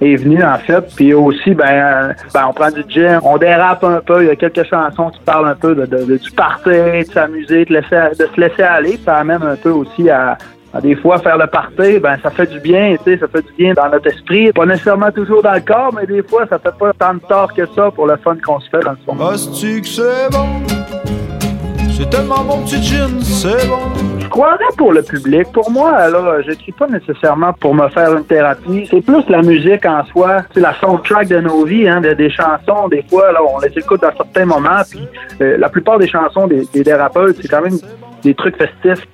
est 0.00 0.16
venu 0.16 0.42
en 0.42 0.58
fait. 0.58 0.80
Puis 0.96 1.12
aussi, 1.14 1.54
ben, 1.54 1.66
euh, 1.68 2.12
ben, 2.34 2.46
on 2.48 2.52
prend 2.52 2.70
du 2.70 2.82
gym, 2.88 3.20
on 3.22 3.36
dérape 3.38 3.84
un 3.84 4.00
peu. 4.04 4.22
Il 4.22 4.28
y 4.28 4.30
a 4.30 4.36
quelques 4.36 4.64
chansons 4.68 5.10
qui 5.10 5.20
parlent 5.20 5.48
un 5.48 5.54
peu 5.54 5.74
de, 5.74 5.86
de- 5.86 6.04
de- 6.04 6.16
du 6.16 6.30
party, 6.30 6.70
de 6.70 7.12
s'amuser, 7.12 7.64
de, 7.64 7.74
laisser, 7.74 8.16
de 8.18 8.26
se 8.34 8.40
laisser 8.40 8.62
aller. 8.62 8.98
Ça 9.04 9.16
amène 9.16 9.42
un 9.42 9.56
peu 9.56 9.70
aussi 9.70 10.08
à, 10.10 10.36
des 10.82 10.94
fois 10.96 11.18
faire 11.18 11.36
le 11.36 11.46
party. 11.46 11.98
Ben, 11.98 12.16
ça 12.22 12.30
fait 12.30 12.46
du 12.46 12.60
bien, 12.60 12.96
tu 13.04 13.12
sais, 13.12 13.18
ça 13.18 13.26
fait 13.28 13.42
du 13.42 13.52
bien 13.58 13.74
dans 13.74 13.88
notre 13.90 14.06
esprit. 14.06 14.52
Pas 14.52 14.66
nécessairement 14.66 15.10
toujours 15.10 15.42
dans 15.42 15.54
le 15.54 15.60
corps, 15.60 15.92
mais 15.94 16.06
des 16.06 16.22
fois, 16.22 16.46
ça 16.48 16.58
fait 16.58 16.74
pas 16.78 16.92
tant 16.98 17.14
de 17.14 17.20
tort 17.20 17.52
que 17.52 17.66
ça 17.74 17.90
pour 17.90 18.06
le 18.06 18.16
fun 18.16 18.36
qu'on 18.44 18.60
se 18.60 18.68
fait 18.70 18.80
dans 18.80 18.92
le 18.92 18.98
fond. 19.04 19.14
C'est 19.84 20.30
bon? 20.32 20.46
C'est 21.92 22.08
tellement 22.08 22.42
bon, 22.44 22.62
petit 22.62 22.82
gin, 22.82 23.20
c'est 23.20 23.68
bon. 23.68 24.19
Croirais 24.30 24.64
pour 24.78 24.92
le 24.92 25.02
public. 25.02 25.48
Pour 25.52 25.70
moi, 25.70 26.08
là, 26.08 26.40
j'écris 26.46 26.72
pas 26.72 26.86
nécessairement 26.86 27.52
pour 27.52 27.74
me 27.74 27.88
faire 27.88 28.12
une 28.16 28.24
thérapie. 28.24 28.86
C'est 28.90 29.00
plus 29.04 29.24
la 29.28 29.42
musique 29.42 29.84
en 29.84 30.04
soi. 30.06 30.42
C'est 30.54 30.60
la 30.60 30.74
soundtrack 30.80 31.28
de 31.28 31.40
nos 31.40 31.64
vies, 31.64 31.88
hein, 31.88 32.00
de- 32.00 32.12
des 32.14 32.30
chansons. 32.30 32.88
Des 32.88 33.04
fois, 33.10 33.32
là, 33.32 33.40
on 33.42 33.58
les 33.58 33.76
écoute 33.76 34.02
à 34.04 34.12
certains 34.16 34.44
moments. 34.44 34.82
Puis 34.88 35.06
euh, 35.40 35.56
la 35.58 35.68
plupart 35.68 35.98
des 35.98 36.08
chansons 36.08 36.46
des, 36.46 36.62
des 36.72 36.84
thérapeutes, 36.84 37.36
c'est 37.42 37.48
quand 37.48 37.60
même 37.62 37.76
des 38.22 38.34
trucs 38.34 38.56
festifs. 38.56 39.06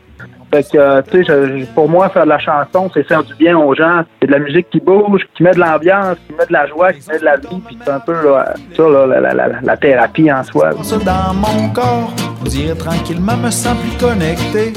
Fait 0.54 0.62
que, 0.70 0.78
euh, 0.78 1.02
tu 1.10 1.24
sais, 1.24 1.66
pour 1.74 1.88
moi, 1.88 2.08
faire 2.10 2.22
de 2.24 2.28
la 2.28 2.38
chanson, 2.38 2.88
c'est 2.94 3.02
faire 3.02 3.24
du 3.24 3.34
bien 3.34 3.58
aux 3.58 3.74
gens. 3.74 4.02
C'est 4.20 4.28
de 4.28 4.32
la 4.32 4.38
musique 4.38 4.68
qui 4.70 4.78
bouge, 4.80 5.22
qui 5.34 5.42
met 5.42 5.50
de 5.52 5.58
l'ambiance, 5.58 6.16
qui 6.26 6.34
met 6.34 6.46
de 6.46 6.52
la 6.52 6.66
joie, 6.68 6.92
qui 6.92 7.00
met 7.10 7.18
de 7.18 7.24
la 7.24 7.36
vie. 7.36 7.60
Puis 7.66 7.76
c'est 7.84 7.90
un 7.90 7.98
peu 8.00 8.12
là, 8.12 8.54
ça, 8.76 8.82
là, 8.88 9.06
la, 9.06 9.20
la- 9.20 9.34
la- 9.34 9.48
la 9.60 9.76
thérapie 9.76 10.30
en 10.30 10.44
soi. 10.44 10.70
Dans 11.04 11.34
mon 11.34 11.68
corps, 11.70 12.12
dirait 12.44 12.76
tranquillement 12.76 13.36
me 13.38 13.50
sens 13.50 13.76
plus 13.78 13.98
connecté. 14.06 14.72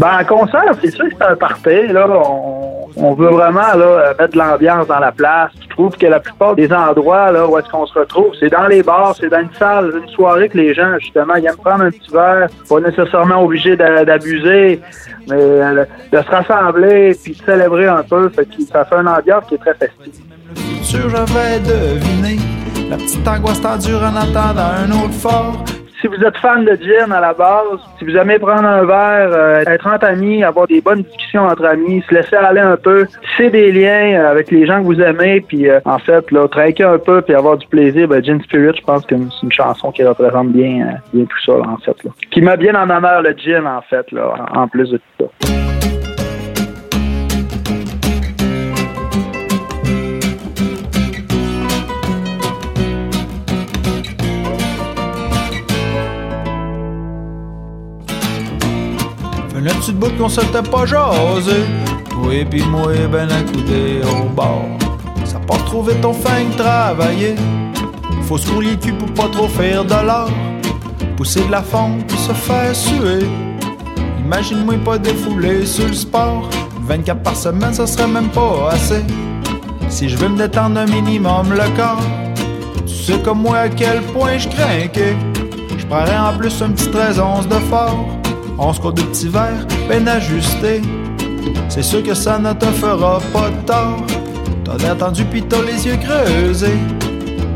Ben, 0.00 0.18
en 0.20 0.24
concert, 0.24 0.72
c'est 0.82 0.90
sûr 0.90 1.04
que 1.08 1.14
c'est 1.18 1.26
un 1.26 1.36
party. 1.36 1.86
Là, 1.88 2.06
on, 2.08 2.86
on 2.96 3.14
veut 3.14 3.28
vraiment 3.28 3.60
là, 3.76 3.84
euh, 3.84 4.14
mettre 4.18 4.32
de 4.32 4.38
l'ambiance 4.38 4.86
dans 4.86 4.98
la 4.98 5.12
place. 5.12 5.50
Je 5.62 5.68
trouve 5.68 5.96
que 5.96 6.06
la 6.06 6.20
plupart 6.20 6.54
des 6.54 6.72
endroits 6.72 7.32
là, 7.32 7.46
où 7.46 7.58
est-ce 7.58 7.68
qu'on 7.68 7.86
se 7.86 7.98
retrouve, 7.98 8.32
c'est 8.38 8.48
dans 8.50 8.66
les 8.66 8.82
bars, 8.82 9.14
c'est 9.18 9.28
dans 9.28 9.40
une 9.40 9.52
salle, 9.58 9.92
une 10.02 10.08
soirée 10.10 10.48
que 10.48 10.56
les 10.56 10.72
gens, 10.74 10.96
justement, 11.00 11.34
ils 11.34 11.46
aiment 11.46 11.56
prendre 11.56 11.84
un 11.84 11.90
petit 11.90 12.10
verre, 12.12 12.48
pas 12.68 12.80
nécessairement 12.80 13.42
obligés 13.42 13.76
d'a- 13.76 14.04
d'abuser, 14.04 14.80
mais 15.28 15.34
euh, 15.36 15.84
de 16.12 16.18
se 16.22 16.30
rassembler 16.30 17.16
puis 17.22 17.32
de 17.32 17.44
célébrer 17.44 17.86
un 17.88 18.02
peu. 18.02 18.28
Fait 18.30 18.44
que 18.46 18.62
ça 18.62 18.84
fait 18.84 18.96
une 18.96 19.08
ambiance 19.08 19.44
qui 19.48 19.54
est 19.56 19.58
très 19.58 19.74
festive. 19.74 20.22
J'avais 20.82 21.58
deviné. 21.60 22.38
La 22.90 22.96
petite 22.96 23.26
angoisse 23.26 23.60
en 23.64 24.16
attendant 24.16 24.70
un 24.84 24.90
autre 24.90 25.14
fort. 25.14 25.64
Si 26.04 26.08
vous 26.08 26.22
êtes 26.22 26.36
fan 26.36 26.66
de 26.66 26.76
gin 26.82 27.10
à 27.12 27.20
la 27.20 27.32
base, 27.32 27.80
si 27.98 28.04
vous 28.04 28.14
aimez 28.14 28.38
prendre 28.38 28.66
un 28.66 28.84
verre, 28.84 29.30
euh, 29.32 29.64
être 29.66 29.86
entre 29.86 30.04
amis, 30.04 30.44
avoir 30.44 30.66
des 30.66 30.82
bonnes 30.82 31.00
discussions 31.00 31.46
entre 31.46 31.64
amis, 31.64 32.04
se 32.06 32.14
laisser 32.14 32.36
aller 32.36 32.60
un 32.60 32.76
peu, 32.76 33.06
tisser 33.22 33.48
des 33.48 33.72
liens 33.72 34.12
euh, 34.12 34.30
avec 34.30 34.50
les 34.50 34.66
gens 34.66 34.82
que 34.82 34.84
vous 34.84 35.00
aimez, 35.00 35.40
puis 35.40 35.66
euh, 35.66 35.80
en 35.86 35.98
fait, 35.98 36.30
là, 36.30 36.46
trinquer 36.46 36.84
un 36.84 36.98
peu, 36.98 37.22
puis 37.22 37.34
avoir 37.34 37.56
du 37.56 37.66
plaisir, 37.68 38.06
ben, 38.06 38.22
Gin 38.22 38.38
Spirit, 38.42 38.76
je 38.76 38.84
pense 38.84 39.06
que 39.06 39.14
c'est 39.16 39.42
une 39.44 39.52
chanson 39.52 39.92
qui 39.92 40.04
représente 40.04 40.48
bien, 40.48 40.88
bien 41.14 41.24
tout 41.24 41.42
ça, 41.42 41.54
en 41.66 41.78
fait. 41.78 41.96
Qui 42.30 42.42
met 42.42 42.58
bien 42.58 42.74
en 42.74 42.90
honneur 42.90 43.22
le 43.22 43.34
gin, 43.38 43.66
en 43.66 43.80
fait, 43.80 44.12
là, 44.12 44.34
en 44.54 44.68
plus 44.68 44.90
de 44.90 44.98
tout 44.98 45.30
ça. 45.40 45.73
Fait 59.64 59.70
un 59.70 59.74
petit 59.76 59.92
bout 59.92 60.10
qu'on 60.18 60.28
s'était 60.28 60.62
pas 60.62 60.84
jasé. 60.84 61.64
Oui, 62.18 62.44
puis 62.44 62.62
moi, 62.64 62.92
ben 63.10 63.30
accoudé 63.30 64.02
au 64.02 64.28
bord. 64.28 64.68
Ça 65.24 65.38
part 65.38 65.64
trop 65.64 65.82
vite, 65.82 66.04
on 66.04 66.12
fait 66.12 66.44
travailler. 66.56 67.34
Faut 68.24 68.36
se 68.36 68.50
rouler 68.50 68.72
le 68.72 68.76
cul 68.76 68.92
pour 68.92 69.12
pas 69.14 69.28
trop 69.28 69.48
faire 69.48 69.84
de 69.84 70.06
l'or. 70.06 70.30
Pousser 71.16 71.46
de 71.46 71.50
la 71.50 71.62
fonte 71.62 72.06
puis 72.06 72.18
se 72.18 72.32
faire 72.32 72.76
suer. 72.76 73.26
Imagine-moi 74.22 74.74
pas 74.84 74.98
défoulé 74.98 75.64
sur 75.64 75.86
le 75.86 75.94
sport. 75.94 76.48
24 76.82 77.22
par 77.22 77.36
semaine, 77.36 77.72
ça 77.72 77.86
serait 77.86 78.08
même 78.08 78.28
pas 78.28 78.70
assez. 78.70 79.02
Si 79.88 80.10
je 80.10 80.16
veux 80.18 80.28
me 80.28 80.36
détendre 80.36 80.80
un 80.80 80.86
minimum 80.86 81.50
le 81.50 81.74
corps, 81.74 82.02
tu 82.86 82.94
sais 82.94 83.18
comme 83.20 83.40
moi 83.40 83.56
à 83.58 83.68
quel 83.70 84.02
point 84.02 84.36
je 84.36 84.48
crains 84.48 84.88
je 85.78 85.86
prendrais 85.86 86.18
en 86.18 86.36
plus 86.36 86.62
un 86.62 86.70
petit 86.70 86.90
13 86.90 87.18
onces 87.18 87.48
de 87.48 87.58
fort. 87.70 88.23
11 88.58 88.78
quoi 88.78 88.92
de 88.92 89.02
petits 89.02 89.28
verres, 89.28 89.66
ben 89.88 90.06
ajusté. 90.06 90.82
C'est 91.68 91.82
sûr 91.82 92.02
que 92.02 92.14
ça 92.14 92.38
ne 92.38 92.52
te 92.52 92.66
fera 92.66 93.18
pas 93.32 93.50
tort. 93.66 94.04
T'as 94.64 94.76
l'air 94.78 94.96
tendu 94.96 95.24
pis 95.24 95.42
t'as 95.42 95.62
les 95.62 95.86
yeux 95.86 95.96
creusés. 95.96 96.78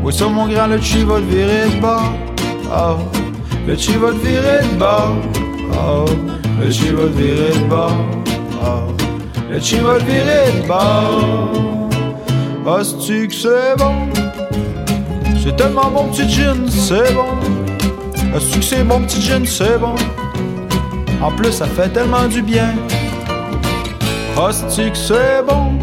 Oui, 0.03 0.13
ça 0.13 0.27
mon 0.27 0.47
grand, 0.47 0.67
le 0.67 0.79
chi 0.79 1.03
va 1.03 1.15
te 1.15 1.21
virer 1.21 1.69
de 1.73 1.81
bord. 1.81 2.13
Oh, 2.71 2.97
le 3.67 3.75
chi 3.75 3.93
va 3.93 4.09
te 4.09 4.25
virer 4.25 4.61
de 4.61 4.77
bord. 4.77 5.15
Oh, 5.73 6.05
le 6.61 6.69
chi 6.71 6.89
va 6.89 7.03
te 7.03 7.09
virer 7.09 7.53
de 7.53 7.69
bord. 7.69 7.91
Oh, 8.63 8.91
le 9.49 9.59
chi 9.59 9.79
va 9.79 9.97
te 9.97 10.03
virer 10.03 10.61
de 10.61 10.67
bord. 10.67 11.89
Oh, 12.65 12.83
c'est 12.83 13.27
que 13.27 13.33
c'est 13.33 13.75
bon? 13.77 14.09
C'est 15.41 15.55
tellement 15.55 15.89
bon, 15.89 16.09
petit 16.09 16.29
gin, 16.29 16.67
c'est 16.67 17.13
bon. 17.13 17.25
C'est 18.39 18.59
que 18.59 18.65
c'est 18.65 18.83
bon, 18.83 19.01
petit 19.01 19.21
gin, 19.21 19.45
c'est 19.45 19.79
bon? 19.79 19.95
En 21.21 21.31
plus, 21.31 21.51
ça 21.51 21.65
fait 21.65 21.89
tellement 21.89 22.27
du 22.27 22.41
bien. 22.41 22.75
Hostie 24.37 24.89
que 24.91 24.97
c'est 24.97 25.43
bon. 25.45 25.73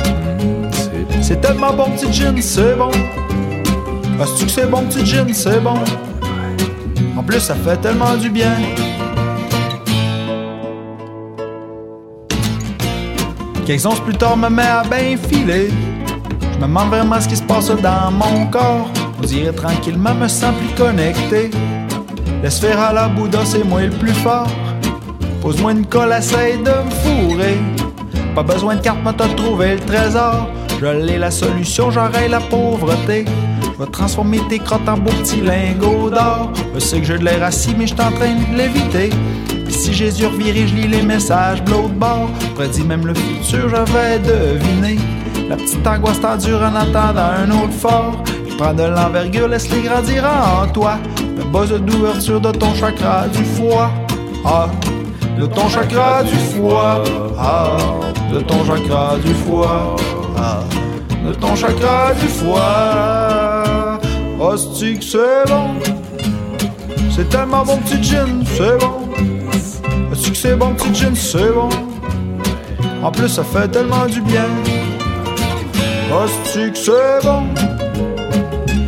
C'est 1.21 1.41
tellement 1.41 1.73
bon, 1.75 1.91
petit 1.91 2.11
gin, 2.13 2.35
c'est 2.41 2.75
bon. 2.75 2.91
Hostie 4.19 4.47
que 4.47 4.51
c'est 4.51 4.67
bon, 4.67 4.83
petit 4.85 5.05
gin, 5.05 5.27
c'est 5.35 5.61
bon. 5.61 5.79
En 7.19 7.23
plus, 7.23 7.41
ça 7.41 7.55
fait 7.55 7.77
tellement 7.77 8.17
du 8.17 8.31
bien. 8.31 8.53
Quelques 13.67 13.85
onces 13.85 14.01
plus 14.01 14.15
tard, 14.15 14.37
me 14.39 14.49
met 14.49 14.63
à 14.63 14.85
bien 14.85 15.17
filer. 15.29 15.71
Je 16.41 16.57
me 16.59 16.63
demande 16.63 16.89
vraiment 16.89 17.21
ce 17.21 17.29
qui 17.29 17.37
se 17.37 17.43
passe 17.43 17.69
dans 17.69 18.11
mon 18.11 18.47
corps. 18.47 18.89
On 19.19 19.27
dirait 19.27 19.53
tranquillement, 19.53 20.15
me 20.15 20.29
sens 20.29 20.55
plus 20.55 20.83
connecté. 20.83 21.51
Laisse 22.43 22.59
faire 22.59 22.81
à 22.81 22.93
la 22.93 23.09
Bouddha, 23.09 23.45
c'est 23.45 23.65
moi 23.65 23.83
le 23.83 23.91
plus 23.91 24.15
fort. 24.15 24.49
Pose-moi 25.47 25.71
une 25.71 25.87
colle, 25.87 26.13
essaye 26.13 26.59
de 26.59 26.71
me 26.71 26.91
fourrer. 27.05 27.59
Pas 28.35 28.43
besoin 28.43 28.75
de 28.75 28.81
carte, 28.81 28.99
mais 29.05 29.13
t'as 29.17 29.29
trouvé 29.29 29.75
le 29.75 29.79
trésor. 29.79 30.49
Je 30.81 30.87
l'ai 30.87 31.19
la 31.19 31.31
solution, 31.31 31.89
j'aurai 31.89 32.27
la 32.27 32.41
pauvreté. 32.41 33.27
Je 33.63 33.85
vais 33.85 33.91
transformer 33.93 34.41
tes 34.49 34.59
crottes 34.59 34.89
en 34.89 34.97
beaux 34.99 35.13
petits 35.13 35.43
lingots 35.43 36.11
d'or. 36.11 36.51
Je 36.75 36.81
sais 36.81 36.99
que 36.99 37.07
j'ai 37.07 37.19
de 37.19 37.25
l'air 37.25 37.45
assis, 37.45 37.77
mais 37.79 37.87
je 37.87 37.95
train 37.95 38.11
de 38.11 38.57
l'éviter. 38.57 39.11
Si 39.69 39.93
yeux 39.93 40.27
revirés, 40.27 40.67
je 40.67 40.75
lis 40.75 40.89
les 40.89 41.03
messages 41.03 41.63
de 41.63 41.71
l'autre 41.71 41.95
bord. 41.95 42.29
Prédit 42.57 42.83
même 42.83 43.07
le 43.07 43.15
futur, 43.15 43.69
je 43.69 43.93
vais 43.93 44.19
deviner. 44.19 44.99
La 45.49 45.55
petite 45.55 45.87
angoisse 45.87 46.21
t'endure 46.21 46.61
en 46.61 46.75
attendant 46.75 47.21
un 47.21 47.49
autre 47.53 47.73
fort. 47.73 48.21
Prends 48.59 48.75
de 48.75 48.83
l'envergure, 48.83 49.47
laisse-les 49.47 49.83
grandir 49.83 50.25
en 50.25 50.67
toi. 50.67 50.99
Le 51.37 51.45
buzz 51.45 51.71
d'ouverture 51.71 52.41
de 52.41 52.51
ton 52.51 52.75
chakra 52.75 53.29
du 53.29 53.45
foie. 53.45 53.93
Ah, 54.45 54.69
de 55.39 55.47
ton 55.47 55.69
chakra 55.69 56.23
du 56.23 56.37
foie. 56.37 57.03
Ah, 57.39 57.77
de 58.33 58.41
ton 58.41 58.65
chakra 58.65 59.17
du 59.25 59.35
foie. 59.35 59.97
Ah, 60.37 60.61
de 61.27 61.33
ton 61.35 61.55
chakra 61.55 62.15
du 62.15 62.27
foie. 62.27 63.99
Hostie 64.41 64.99
que 64.99 65.05
c'est 65.05 65.45
bon. 65.49 65.69
C'est 67.11 67.29
tellement 67.29 67.65
bon 67.65 67.79
petit 67.79 68.03
gin, 68.03 68.45
c'est 68.45 68.79
bon. 68.79 69.09
Hostie 70.13 70.31
que 70.33 70.37
c'est 70.37 70.57
bon 70.57 70.75
petit 70.75 70.95
gin, 70.95 71.15
c'est 71.15 71.53
bon? 71.53 71.69
En 73.03 73.11
plus, 73.11 73.29
ça 73.29 73.45
fait 73.45 73.69
tellement 73.69 74.07
du 74.07 74.21
bien. 74.21 74.49
Hostie 76.13 76.73
que 76.73 76.79
c'est 76.79 77.27
bon. 77.27 77.45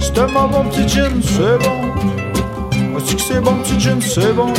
C'est 0.00 0.12
tellement 0.12 0.48
bon, 0.48 0.64
petit 0.64 0.88
gin, 0.88 1.20
c'est 1.22 1.58
bon. 1.64 2.96
Hostie 2.96 3.16
que 3.16 3.22
c'est 3.22 3.40
bon, 3.40 3.54
petit 3.62 3.80
gin, 3.80 4.00
c'est 4.00 4.32
bon? 4.32 4.52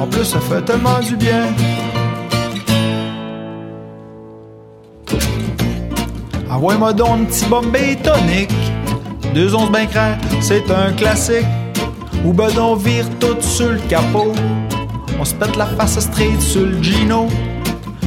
En 0.00 0.06
plus, 0.06 0.24
ça 0.24 0.40
fait 0.40 0.62
tellement 0.62 0.98
du 1.00 1.14
bien. 1.14 1.48
Envoie-moi 6.50 6.94
donc 6.94 7.08
un 7.10 7.24
petit 7.24 7.44
bombay 7.44 7.96
tonique. 7.96 8.50
Deux 9.34 9.54
onces 9.54 9.70
bien 9.70 9.84
craint, 9.84 10.16
c'est 10.40 10.70
un 10.70 10.92
classique. 10.92 11.44
Ou 12.24 12.32
ben 12.32 12.48
on 12.58 12.76
vire 12.76 13.04
tout 13.20 13.36
sur 13.40 13.68
le 13.68 13.78
capot. 13.90 14.32
On 15.20 15.24
se 15.26 15.34
pète 15.34 15.56
la 15.56 15.66
face 15.66 16.00
straight 16.00 16.40
sur 16.40 16.64
le 16.64 16.82
Gino. 16.82 17.26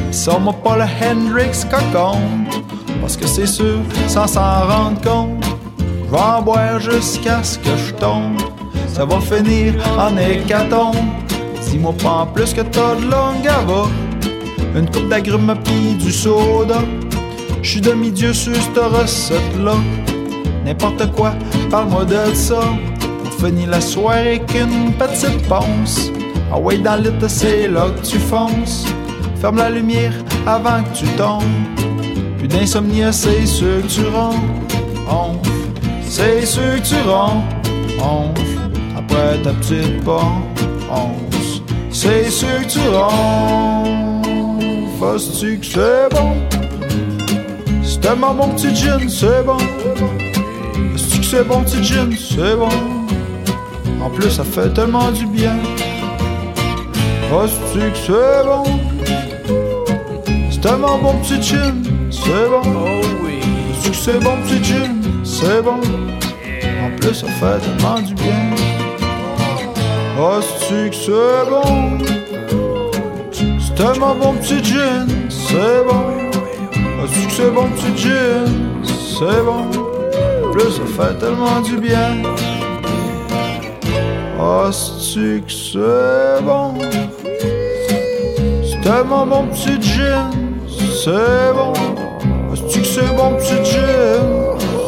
Sors-moi 0.09 0.53
pas 0.63 0.77
le 0.77 0.83
Hendrix 0.83 1.63
cocon. 1.69 2.17
Parce 3.01 3.15
que 3.15 3.27
c'est 3.27 3.45
sûr, 3.45 3.77
sans 4.07 4.25
s'en 4.25 4.65
rendre 4.67 4.99
compte, 5.01 5.45
je 6.07 6.11
vais 6.11 6.19
en 6.19 6.41
boire 6.41 6.79
jusqu'à 6.79 7.43
ce 7.43 7.59
que 7.59 7.77
je 7.77 7.93
tombe. 7.93 8.41
Ça 8.87 9.05
va 9.05 9.19
finir 9.19 9.75
en 9.97 10.17
hécatombe. 10.17 11.22
Dis-moi 11.73 11.95
pas 12.03 12.09
en 12.21 12.27
plus 12.27 12.53
que 12.53 12.61
t'as 12.61 12.93
de 12.93 13.01
l'ongava. 13.01 13.89
Une 14.75 14.87
coupe 14.91 15.09
d'agrumes 15.09 15.55
pis 15.63 15.95
du 15.95 16.11
soda. 16.11 16.83
Je 17.63 17.67
suis 17.71 17.81
demi-dieu 17.81 18.31
sur 18.31 18.55
cette 18.55 18.77
recette-là. 18.77 19.73
N'importe 20.63 21.11
quoi, 21.13 21.33
parle-moi 21.71 22.05
de 22.05 22.35
ça. 22.35 22.59
On 23.25 23.43
finit 23.43 23.65
la 23.65 23.81
soirée 23.81 24.35
avec 24.35 24.53
une 24.53 24.93
petite 24.93 25.47
ponce. 25.49 26.11
Ah 26.51 26.59
ouais, 26.59 26.77
dans 26.77 27.03
le 27.03 27.11
c'est 27.27 27.67
là 27.67 27.87
que 27.89 28.05
tu 28.05 28.19
fonces. 28.19 28.85
Ferme 29.41 29.57
la 29.57 29.71
lumière 29.71 30.13
avant 30.45 30.83
que 30.83 30.95
tu 30.95 31.05
tombes. 31.17 31.41
Plus 32.37 32.49
d'insomnie, 32.49 33.01
c'est 33.09 33.47
sûr 33.47 33.81
que 33.81 33.87
tu 33.87 34.01
ronfles. 35.07 35.49
C'est 36.03 36.45
sûr 36.45 36.75
que 36.75 36.87
tu 36.87 36.95
ronfles. 37.97 38.59
Après 38.95 39.41
ta 39.41 39.53
petite 39.53 40.03
ponce. 40.03 41.32
C'est 41.93 42.29
sûr 42.31 42.47
que 42.61 42.67
tu 42.67 42.79
ronfles. 42.79 44.29
Fais-tu 44.99 45.59
que 45.59 45.65
c'est 45.65 46.09
bon? 46.09 46.35
C'est 47.83 48.01
tellement 48.01 48.33
bon 48.33 48.49
petit 48.49 48.75
gin, 48.75 49.07
c'est 49.07 49.43
bon. 49.45 49.57
Est-ce 50.95 51.17
que 51.19 51.23
c'est 51.23 51.43
bon 51.43 51.61
petit 51.63 51.83
gin, 51.83 52.11
c'est 52.17 52.55
bon? 52.55 52.69
En 54.03 54.09
plus, 54.09 54.31
ça 54.31 54.43
fait 54.43 54.73
tellement 54.73 55.11
du 55.11 55.27
bien. 55.27 55.55
Est-ce 57.31 57.77
que 57.77 57.95
c'est 58.05 58.43
bon? 58.43 58.63
C'est 60.51 60.61
tellement 60.61 60.97
bon 60.97 61.13
petit 61.21 61.41
gin, 61.41 61.83
c'est 62.09 62.49
bon. 62.49 62.63
Est-ce 63.71 63.89
que 63.89 63.95
c'est 63.95 64.19
bon 64.19 64.35
petit 64.47 64.63
gin, 64.63 65.01
c'est 65.23 65.61
bon? 65.61 65.79
En 66.83 66.89
plus, 66.97 67.13
ça 67.13 67.27
fait 67.27 67.59
tellement 67.59 67.99
du 68.01 68.13
bien. 68.15 68.72
Est-ce 70.15 70.89
que 70.89 70.95
c'est 70.95 71.49
bon? 71.49 71.97
C'est 73.31 73.75
tellement 73.75 74.13
bon 74.15 74.33
petit 74.35 74.63
gin, 74.63 75.07
c'est 75.27 75.83
bon. 75.87 76.03
Est-ce 77.03 77.25
que 77.25 77.31
c'est 77.31 77.51
bon 77.51 77.67
petit 77.69 77.97
gin, 77.97 78.45
c'est 78.83 79.41
bon? 79.43 79.63
Plus, 80.51 80.71
ça 80.71 80.85
fait 80.85 81.17
tellement 81.17 81.59
du 81.61 81.77
bien. 81.77 82.21
Est-ce 84.39 85.15
que 85.15 85.41
c'est 85.49 86.43
bon? 86.43 86.75
C'est 88.63 88.81
tellement 88.81 89.25
bon 89.25 89.47
petit 89.47 89.81
gin, 89.81 90.29
c'est 90.67 91.53
bon. 91.55 91.73
Est-ce 92.53 92.77
que 92.77 92.85
c'est 92.85 93.15
bon 93.15 93.35
petit 93.37 93.61
gin, 93.65 94.21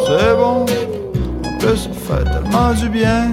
c'est 0.05 0.35
bon? 0.38 0.65
Plus, 1.59 1.77
ça 1.77 1.89
fait 1.89 2.23
tellement 2.25 2.73
du 2.73 2.89
bien. 2.89 3.31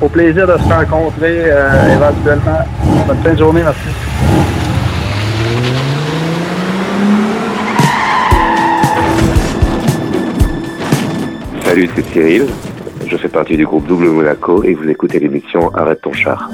Au 0.00 0.08
plaisir 0.08 0.46
de 0.46 0.56
se 0.56 0.72
rencontrer 0.72 1.44
euh, 1.50 1.94
éventuellement. 1.94 2.60
Bonne 3.06 3.16
fin 3.18 3.32
de 3.32 3.38
journée, 3.38 3.62
merci. 3.62 3.88
Salut, 11.64 11.88
c'est 11.94 12.06
Cyril. 12.06 12.46
Je 13.06 13.16
fais 13.16 13.28
partie 13.28 13.56
du 13.56 13.66
groupe 13.66 13.86
Double 13.86 14.06
Monaco 14.06 14.64
et 14.64 14.74
vous 14.74 14.88
écoutez 14.88 15.18
l'émission 15.18 15.70
Arrête 15.74 16.00
ton 16.00 16.12
char. 16.12 16.48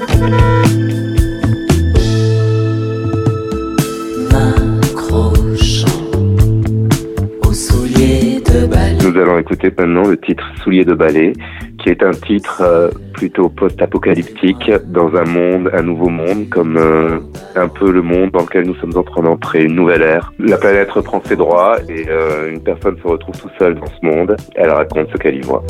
Nous 9.03 9.17
allons 9.17 9.39
écouter 9.39 9.71
maintenant 9.77 10.03
le 10.03 10.17
titre 10.17 10.43
Souliers 10.61 10.83
de 10.83 10.93
ballet, 10.93 11.33
qui 11.77 11.89
est 11.89 12.03
un 12.03 12.11
titre 12.11 12.61
euh, 12.61 12.89
plutôt 13.13 13.49
post-apocalyptique 13.49 14.71
dans 14.85 15.15
un 15.15 15.25
monde, 15.25 15.69
un 15.73 15.83
nouveau 15.83 16.09
monde, 16.09 16.49
comme 16.49 16.77
euh, 16.77 17.19
un 17.55 17.67
peu 17.67 17.91
le 17.91 18.01
monde 18.01 18.31
dans 18.31 18.41
lequel 18.41 18.65
nous 18.65 18.75
sommes 18.75 18.95
en 18.95 19.03
train 19.03 19.23
d'entrer, 19.23 19.63
une 19.63 19.75
nouvelle 19.75 20.01
ère. 20.01 20.33
La 20.39 20.57
planète 20.57 20.91
reprend 20.91 21.21
ses 21.23 21.35
droits 21.35 21.77
et 21.89 22.05
euh, 22.09 22.51
une 22.51 22.61
personne 22.61 22.97
se 22.97 23.07
retrouve 23.07 23.37
tout 23.39 23.49
seule 23.59 23.75
dans 23.75 23.87
ce 23.87 24.05
monde. 24.05 24.35
Elle 24.55 24.69
raconte 24.69 25.09
ce 25.11 25.17
qu'elle 25.17 25.35
y 25.35 25.41
voit. 25.41 25.63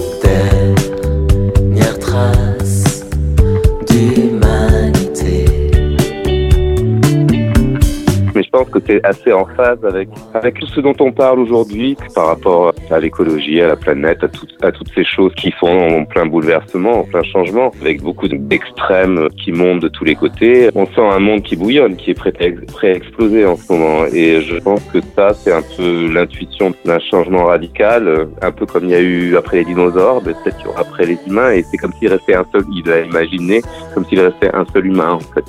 Pense 8.67 8.81
que 8.81 8.87
c'est 8.87 9.05
assez 9.05 9.31
en 9.33 9.45
phase 9.45 9.79
avec, 9.83 10.09
avec 10.33 10.59
tout 10.59 10.67
ce 10.67 10.79
dont 10.81 10.95
on 10.99 11.11
parle 11.11 11.39
aujourd'hui 11.39 11.97
par 12.13 12.27
rapport 12.27 12.73
à 12.91 12.99
l'écologie, 12.99 13.61
à 13.61 13.67
la 13.67 13.75
planète, 13.75 14.23
à, 14.23 14.27
tout- 14.27 14.47
à 14.61 14.71
toutes 14.71 14.89
ces 14.93 15.03
choses 15.03 15.33
qui 15.35 15.53
sont 15.59 15.67
en 15.67 16.05
plein 16.05 16.25
bouleversement, 16.25 16.99
en 16.99 17.03
plein 17.03 17.23
changement, 17.23 17.71
avec 17.81 18.01
beaucoup 18.01 18.27
d'extrêmes 18.27 19.27
qui 19.43 19.51
montent 19.51 19.81
de 19.81 19.87
tous 19.87 20.03
les 20.03 20.15
côtés. 20.15 20.69
On 20.75 20.85
sent 20.85 21.01
un 21.01 21.19
monde 21.19 21.41
qui 21.43 21.55
bouillonne, 21.55 21.95
qui 21.95 22.11
est 22.11 22.13
prêt 22.13 22.33
à, 22.39 22.71
prêt 22.71 22.91
à 22.91 22.95
exploser 22.95 23.45
en 23.45 23.55
ce 23.55 23.71
moment. 23.71 24.05
Et 24.13 24.41
je 24.41 24.57
pense 24.57 24.83
que 24.93 24.99
ça, 25.15 25.33
c'est 25.33 25.53
un 25.53 25.63
peu 25.75 26.11
l'intuition 26.13 26.73
d'un 26.85 26.99
changement 26.99 27.45
radical, 27.45 28.27
un 28.41 28.51
peu 28.51 28.65
comme 28.65 28.85
il 28.85 28.91
y 28.91 28.95
a 28.95 29.01
eu 29.01 29.35
après 29.37 29.57
les 29.57 29.65
dinosaures, 29.65 30.21
peut-être 30.21 30.57
après 30.77 31.05
les 31.05 31.17
humains. 31.27 31.51
Et 31.51 31.63
c'est 31.63 31.77
comme 31.77 31.93
s'il 31.93 32.09
restait 32.09 32.35
un 32.35 32.45
seul, 32.51 32.63
il 32.73 32.91
a 32.91 33.01
imaginé, 33.01 33.61
comme 33.93 34.05
s'il 34.05 34.19
restait 34.19 34.53
un 34.53 34.65
seul 34.73 34.87
humain, 34.87 35.11
en 35.13 35.19
fait 35.19 35.43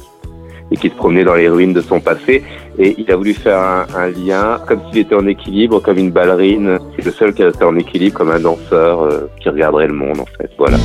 et 0.71 0.77
qui 0.77 0.89
se 0.89 0.95
promenait 0.95 1.25
dans 1.25 1.35
les 1.35 1.49
ruines 1.49 1.73
de 1.73 1.81
son 1.81 2.01
passé. 2.01 2.43
Et 2.79 2.95
il 2.99 3.11
a 3.11 3.17
voulu 3.17 3.35
faire 3.35 3.59
un, 3.59 4.09
lien, 4.09 4.59
comme 4.67 4.81
s'il 4.89 4.99
était 4.99 5.15
en 5.15 5.27
équilibre, 5.27 5.81
comme 5.81 5.99
une 5.99 6.11
ballerine. 6.11 6.79
C'est 6.97 7.05
le 7.05 7.11
seul 7.11 7.35
qui 7.35 7.43
restait 7.43 7.65
en 7.65 7.77
équilibre, 7.77 8.17
comme 8.17 8.31
un 8.31 8.41
danseur 8.41 9.03
euh, 9.03 9.31
qui 9.41 9.49
regarderait 9.49 9.89
le 9.89 9.95
monde, 9.95 10.21
en 10.21 10.27
fait. 10.27 10.51
Voilà. 10.57 10.79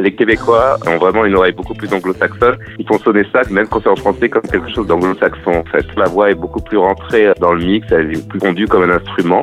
Les 0.00 0.14
Québécois 0.14 0.78
ont 0.86 0.96
vraiment 0.96 1.24
une 1.24 1.34
oreille 1.34 1.52
beaucoup 1.52 1.74
plus 1.74 1.92
anglo-saxonne. 1.92 2.56
Ils 2.78 2.86
font 2.86 2.98
sonner 2.98 3.24
ça, 3.32 3.42
même 3.50 3.66
quand 3.66 3.82
c'est 3.82 3.90
en 3.90 3.96
français, 3.96 4.28
comme 4.28 4.42
quelque 4.42 4.70
chose 4.70 4.86
d'anglo-saxon, 4.86 5.50
en 5.50 5.64
fait. 5.64 5.84
La 5.96 6.06
voix 6.06 6.30
est 6.30 6.34
beaucoup 6.34 6.60
plus 6.60 6.78
rentrée 6.78 7.28
dans 7.40 7.52
le 7.52 7.64
mix, 7.64 7.86
elle 7.90 8.12
est 8.12 8.28
plus 8.28 8.40
fondue 8.40 8.66
comme 8.66 8.84
un 8.84 8.90
instrument. 8.90 9.42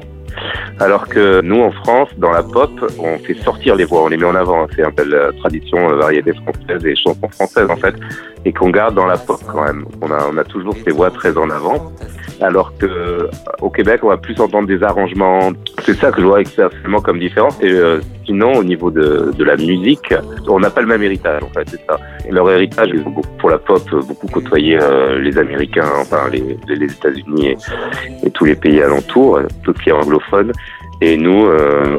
Alors 0.79 1.07
que 1.07 1.41
nous, 1.41 1.61
en 1.61 1.71
France, 1.71 2.09
dans 2.17 2.31
la 2.31 2.43
pop, 2.43 2.71
on 2.99 3.17
fait 3.19 3.33
sortir 3.35 3.75
les 3.75 3.85
voix, 3.85 4.03
on 4.03 4.07
les 4.07 4.17
met 4.17 4.25
en 4.25 4.35
avant. 4.35 4.67
C'est 4.75 4.83
un 4.83 4.91
peu 4.91 5.03
la 5.03 5.31
tradition 5.33 5.89
euh, 5.89 5.95
variété 5.95 6.33
française 6.33 6.85
et 6.85 6.95
chansons 6.95 7.29
françaises, 7.31 7.69
en 7.69 7.77
fait, 7.77 7.95
et 8.43 8.51
qu'on 8.51 8.69
garde 8.69 8.95
dans 8.95 9.05
la 9.05 9.17
pop 9.17 9.39
quand 9.47 9.63
même. 9.63 9.85
On 10.01 10.11
a, 10.11 10.27
on 10.31 10.37
a 10.37 10.43
toujours 10.43 10.75
ces 10.83 10.91
voix 10.91 11.11
très 11.11 11.37
en 11.37 11.49
avant. 11.49 11.91
Alors 12.41 12.77
que 12.77 12.85
euh, 12.85 13.27
au 13.61 13.69
Québec, 13.69 14.01
on 14.03 14.09
va 14.09 14.17
plus 14.17 14.39
entendre 14.41 14.67
des 14.67 14.83
arrangements. 14.83 15.51
C'est 15.83 15.95
ça 15.95 16.11
que 16.11 16.19
je 16.19 16.25
vois 16.25 16.41
extrêmement 16.41 16.99
comme 16.99 17.19
différence. 17.19 17.57
Et 17.61 17.71
euh, 17.71 18.01
sinon, 18.25 18.53
au 18.53 18.63
niveau 18.63 18.91
de, 18.91 19.31
de 19.37 19.43
la 19.43 19.55
musique, 19.55 20.13
on 20.47 20.59
n'a 20.59 20.69
pas 20.69 20.81
le 20.81 20.87
même 20.87 21.03
héritage, 21.03 21.41
en 21.43 21.49
fait, 21.49 21.69
c'est 21.69 21.85
ça. 21.87 21.97
Leur 22.29 22.49
héritage, 22.49 22.89
pour 23.39 23.49
la 23.49 23.57
pop, 23.57 23.81
euh, 23.93 24.01
beaucoup 24.01 24.27
côtoyé 24.27 24.77
euh, 24.81 25.19
les 25.19 25.37
Américains, 25.37 25.89
enfin 25.99 26.29
les, 26.31 26.83
États-Unis 26.83 27.55
et, 28.23 28.29
tous 28.31 28.45
les 28.45 28.55
pays 28.55 28.81
alentours, 28.81 29.37
euh, 29.37 29.47
tout 29.63 29.73
qui 29.73 29.89
est 29.89 29.93
anglophone. 29.93 30.51
Et 31.01 31.17
nous, 31.17 31.45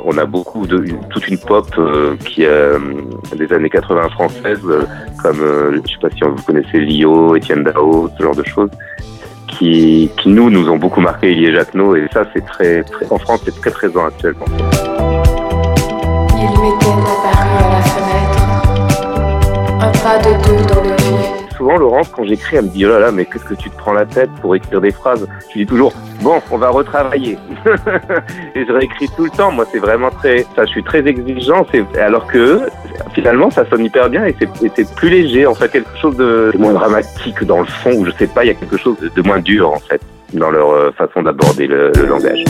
on 0.07 0.17
a 0.17 0.25
beaucoup 0.25 0.67
de 0.67 0.83
toute 1.11 1.29
une 1.29 1.37
pop 1.37 1.69
qui 2.25 2.47
euh, 2.47 2.79
des 3.37 3.53
années 3.53 3.69
80 3.69 4.09
françaises, 4.09 4.67
comme 5.23 5.83
je 5.85 5.93
sais 5.93 5.99
pas 6.01 6.09
si 6.11 6.23
vous 6.23 6.43
connaissez 6.47 6.81
Lio, 6.81 7.37
Étienne 7.37 7.63
Dao, 7.63 8.09
ce 8.17 8.23
genre 8.23 8.35
de 8.35 8.45
choses, 8.45 8.71
qui, 9.49 10.11
nous 10.25 10.49
nous 10.49 10.71
ont 10.71 10.79
beaucoup 10.79 11.03
marqué, 11.03 11.31
Elie 11.31 11.53
Jacquenot, 11.53 11.97
et 11.97 12.07
ça 12.11 12.25
c'est 12.33 12.45
très 12.47 12.83
en 13.11 13.19
France 13.19 13.43
c'est 13.45 13.61
très 13.61 13.71
présent 13.71 14.07
actuellement. 14.07 14.47
Il 16.39 17.36
Souvent 21.57 21.77
Laurence, 21.79 22.09
quand 22.11 22.25
j'écris, 22.25 22.57
elle 22.57 22.67
me 22.67 22.69
dit 22.69 22.87
oh 22.87 22.91
là 22.91 23.01
là, 23.01 23.11
mais 23.11 23.25
qu'est-ce 23.25 23.45
que 23.45 23.55
tu 23.55 23.71
te 23.71 23.77
prends 23.77 23.93
la 23.93 24.05
tête 24.05 24.31
pour 24.41 24.55
écrire 24.55 24.81
des 24.81 24.93
phrases? 24.93 25.27
Je 25.53 25.59
dis 25.59 25.67
toujours 25.67 25.93
bon, 26.21 26.41
on 26.51 26.59
va 26.59 26.69
retravailler. 26.69 27.39
et 28.55 28.65
je 28.65 28.73
réécris 28.73 29.09
tout 29.17 29.25
le 29.25 29.31
temps. 29.31 29.51
Moi, 29.51 29.65
c'est 29.73 29.79
vraiment 29.79 30.11
très, 30.11 30.47
ça, 30.55 30.65
je 30.65 30.71
suis 30.71 30.85
très 30.85 31.07
exigeant. 31.07 31.67
Alors 31.99 32.27
que 32.27 32.69
finalement, 33.15 33.51
ça 33.51 33.69
sonne 33.69 33.85
hyper 33.85 34.09
bien 34.09 34.25
et 34.27 34.37
c'est, 34.77 34.95
plus 34.95 35.09
léger. 35.09 35.47
En 35.47 35.55
fait, 35.55 35.71
quelque 35.71 35.99
chose 36.01 36.17
de 36.17 36.53
moins 36.57 36.75
dramatique 36.75 37.43
dans 37.45 37.61
le 37.61 37.67
fond, 37.67 37.93
ou 37.95 38.05
je 38.05 38.11
sais 38.13 38.29
pas, 38.29 38.45
il 38.45 38.49
y 38.49 38.51
a 38.51 38.55
quelque 38.55 38.77
chose 38.77 38.97
de, 39.01 39.23
moins 39.23 39.41
dur, 39.41 39.71
en 39.71 39.81
fait, 39.81 40.01
dans 40.35 40.51
leur 40.51 40.71
euh, 40.71 40.93
façon 40.93 41.23
d'aborder 41.23 41.67
le 41.67 41.91
langage. 42.07 42.45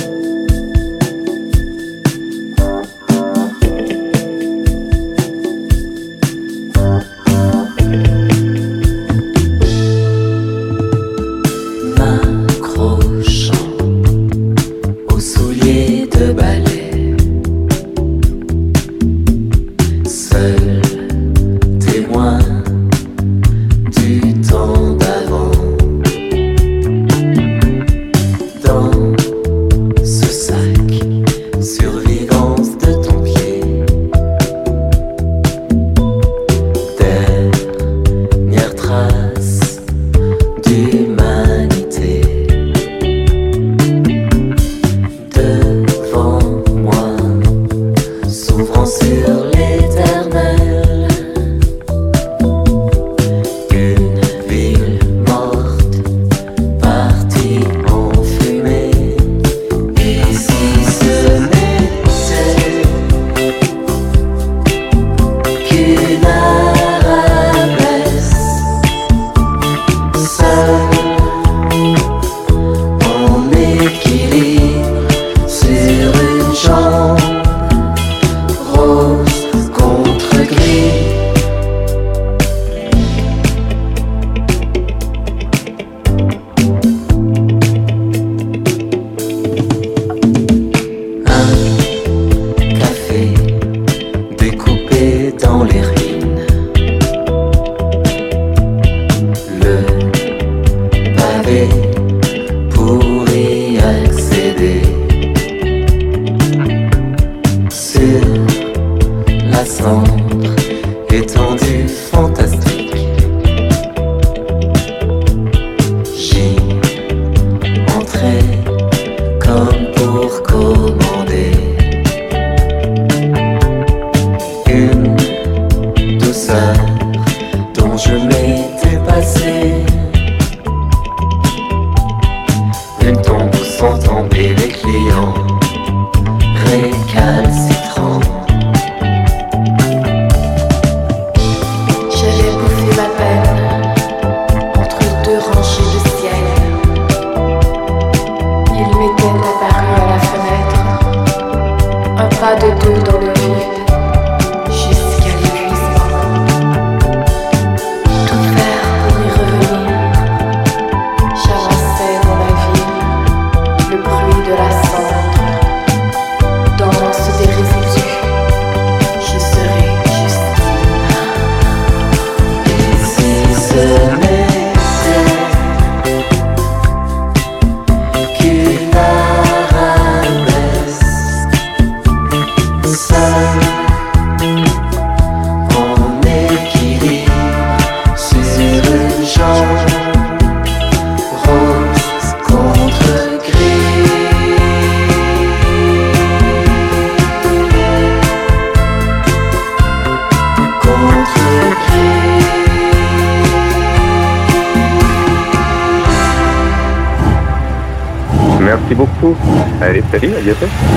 Merci 210.47 210.96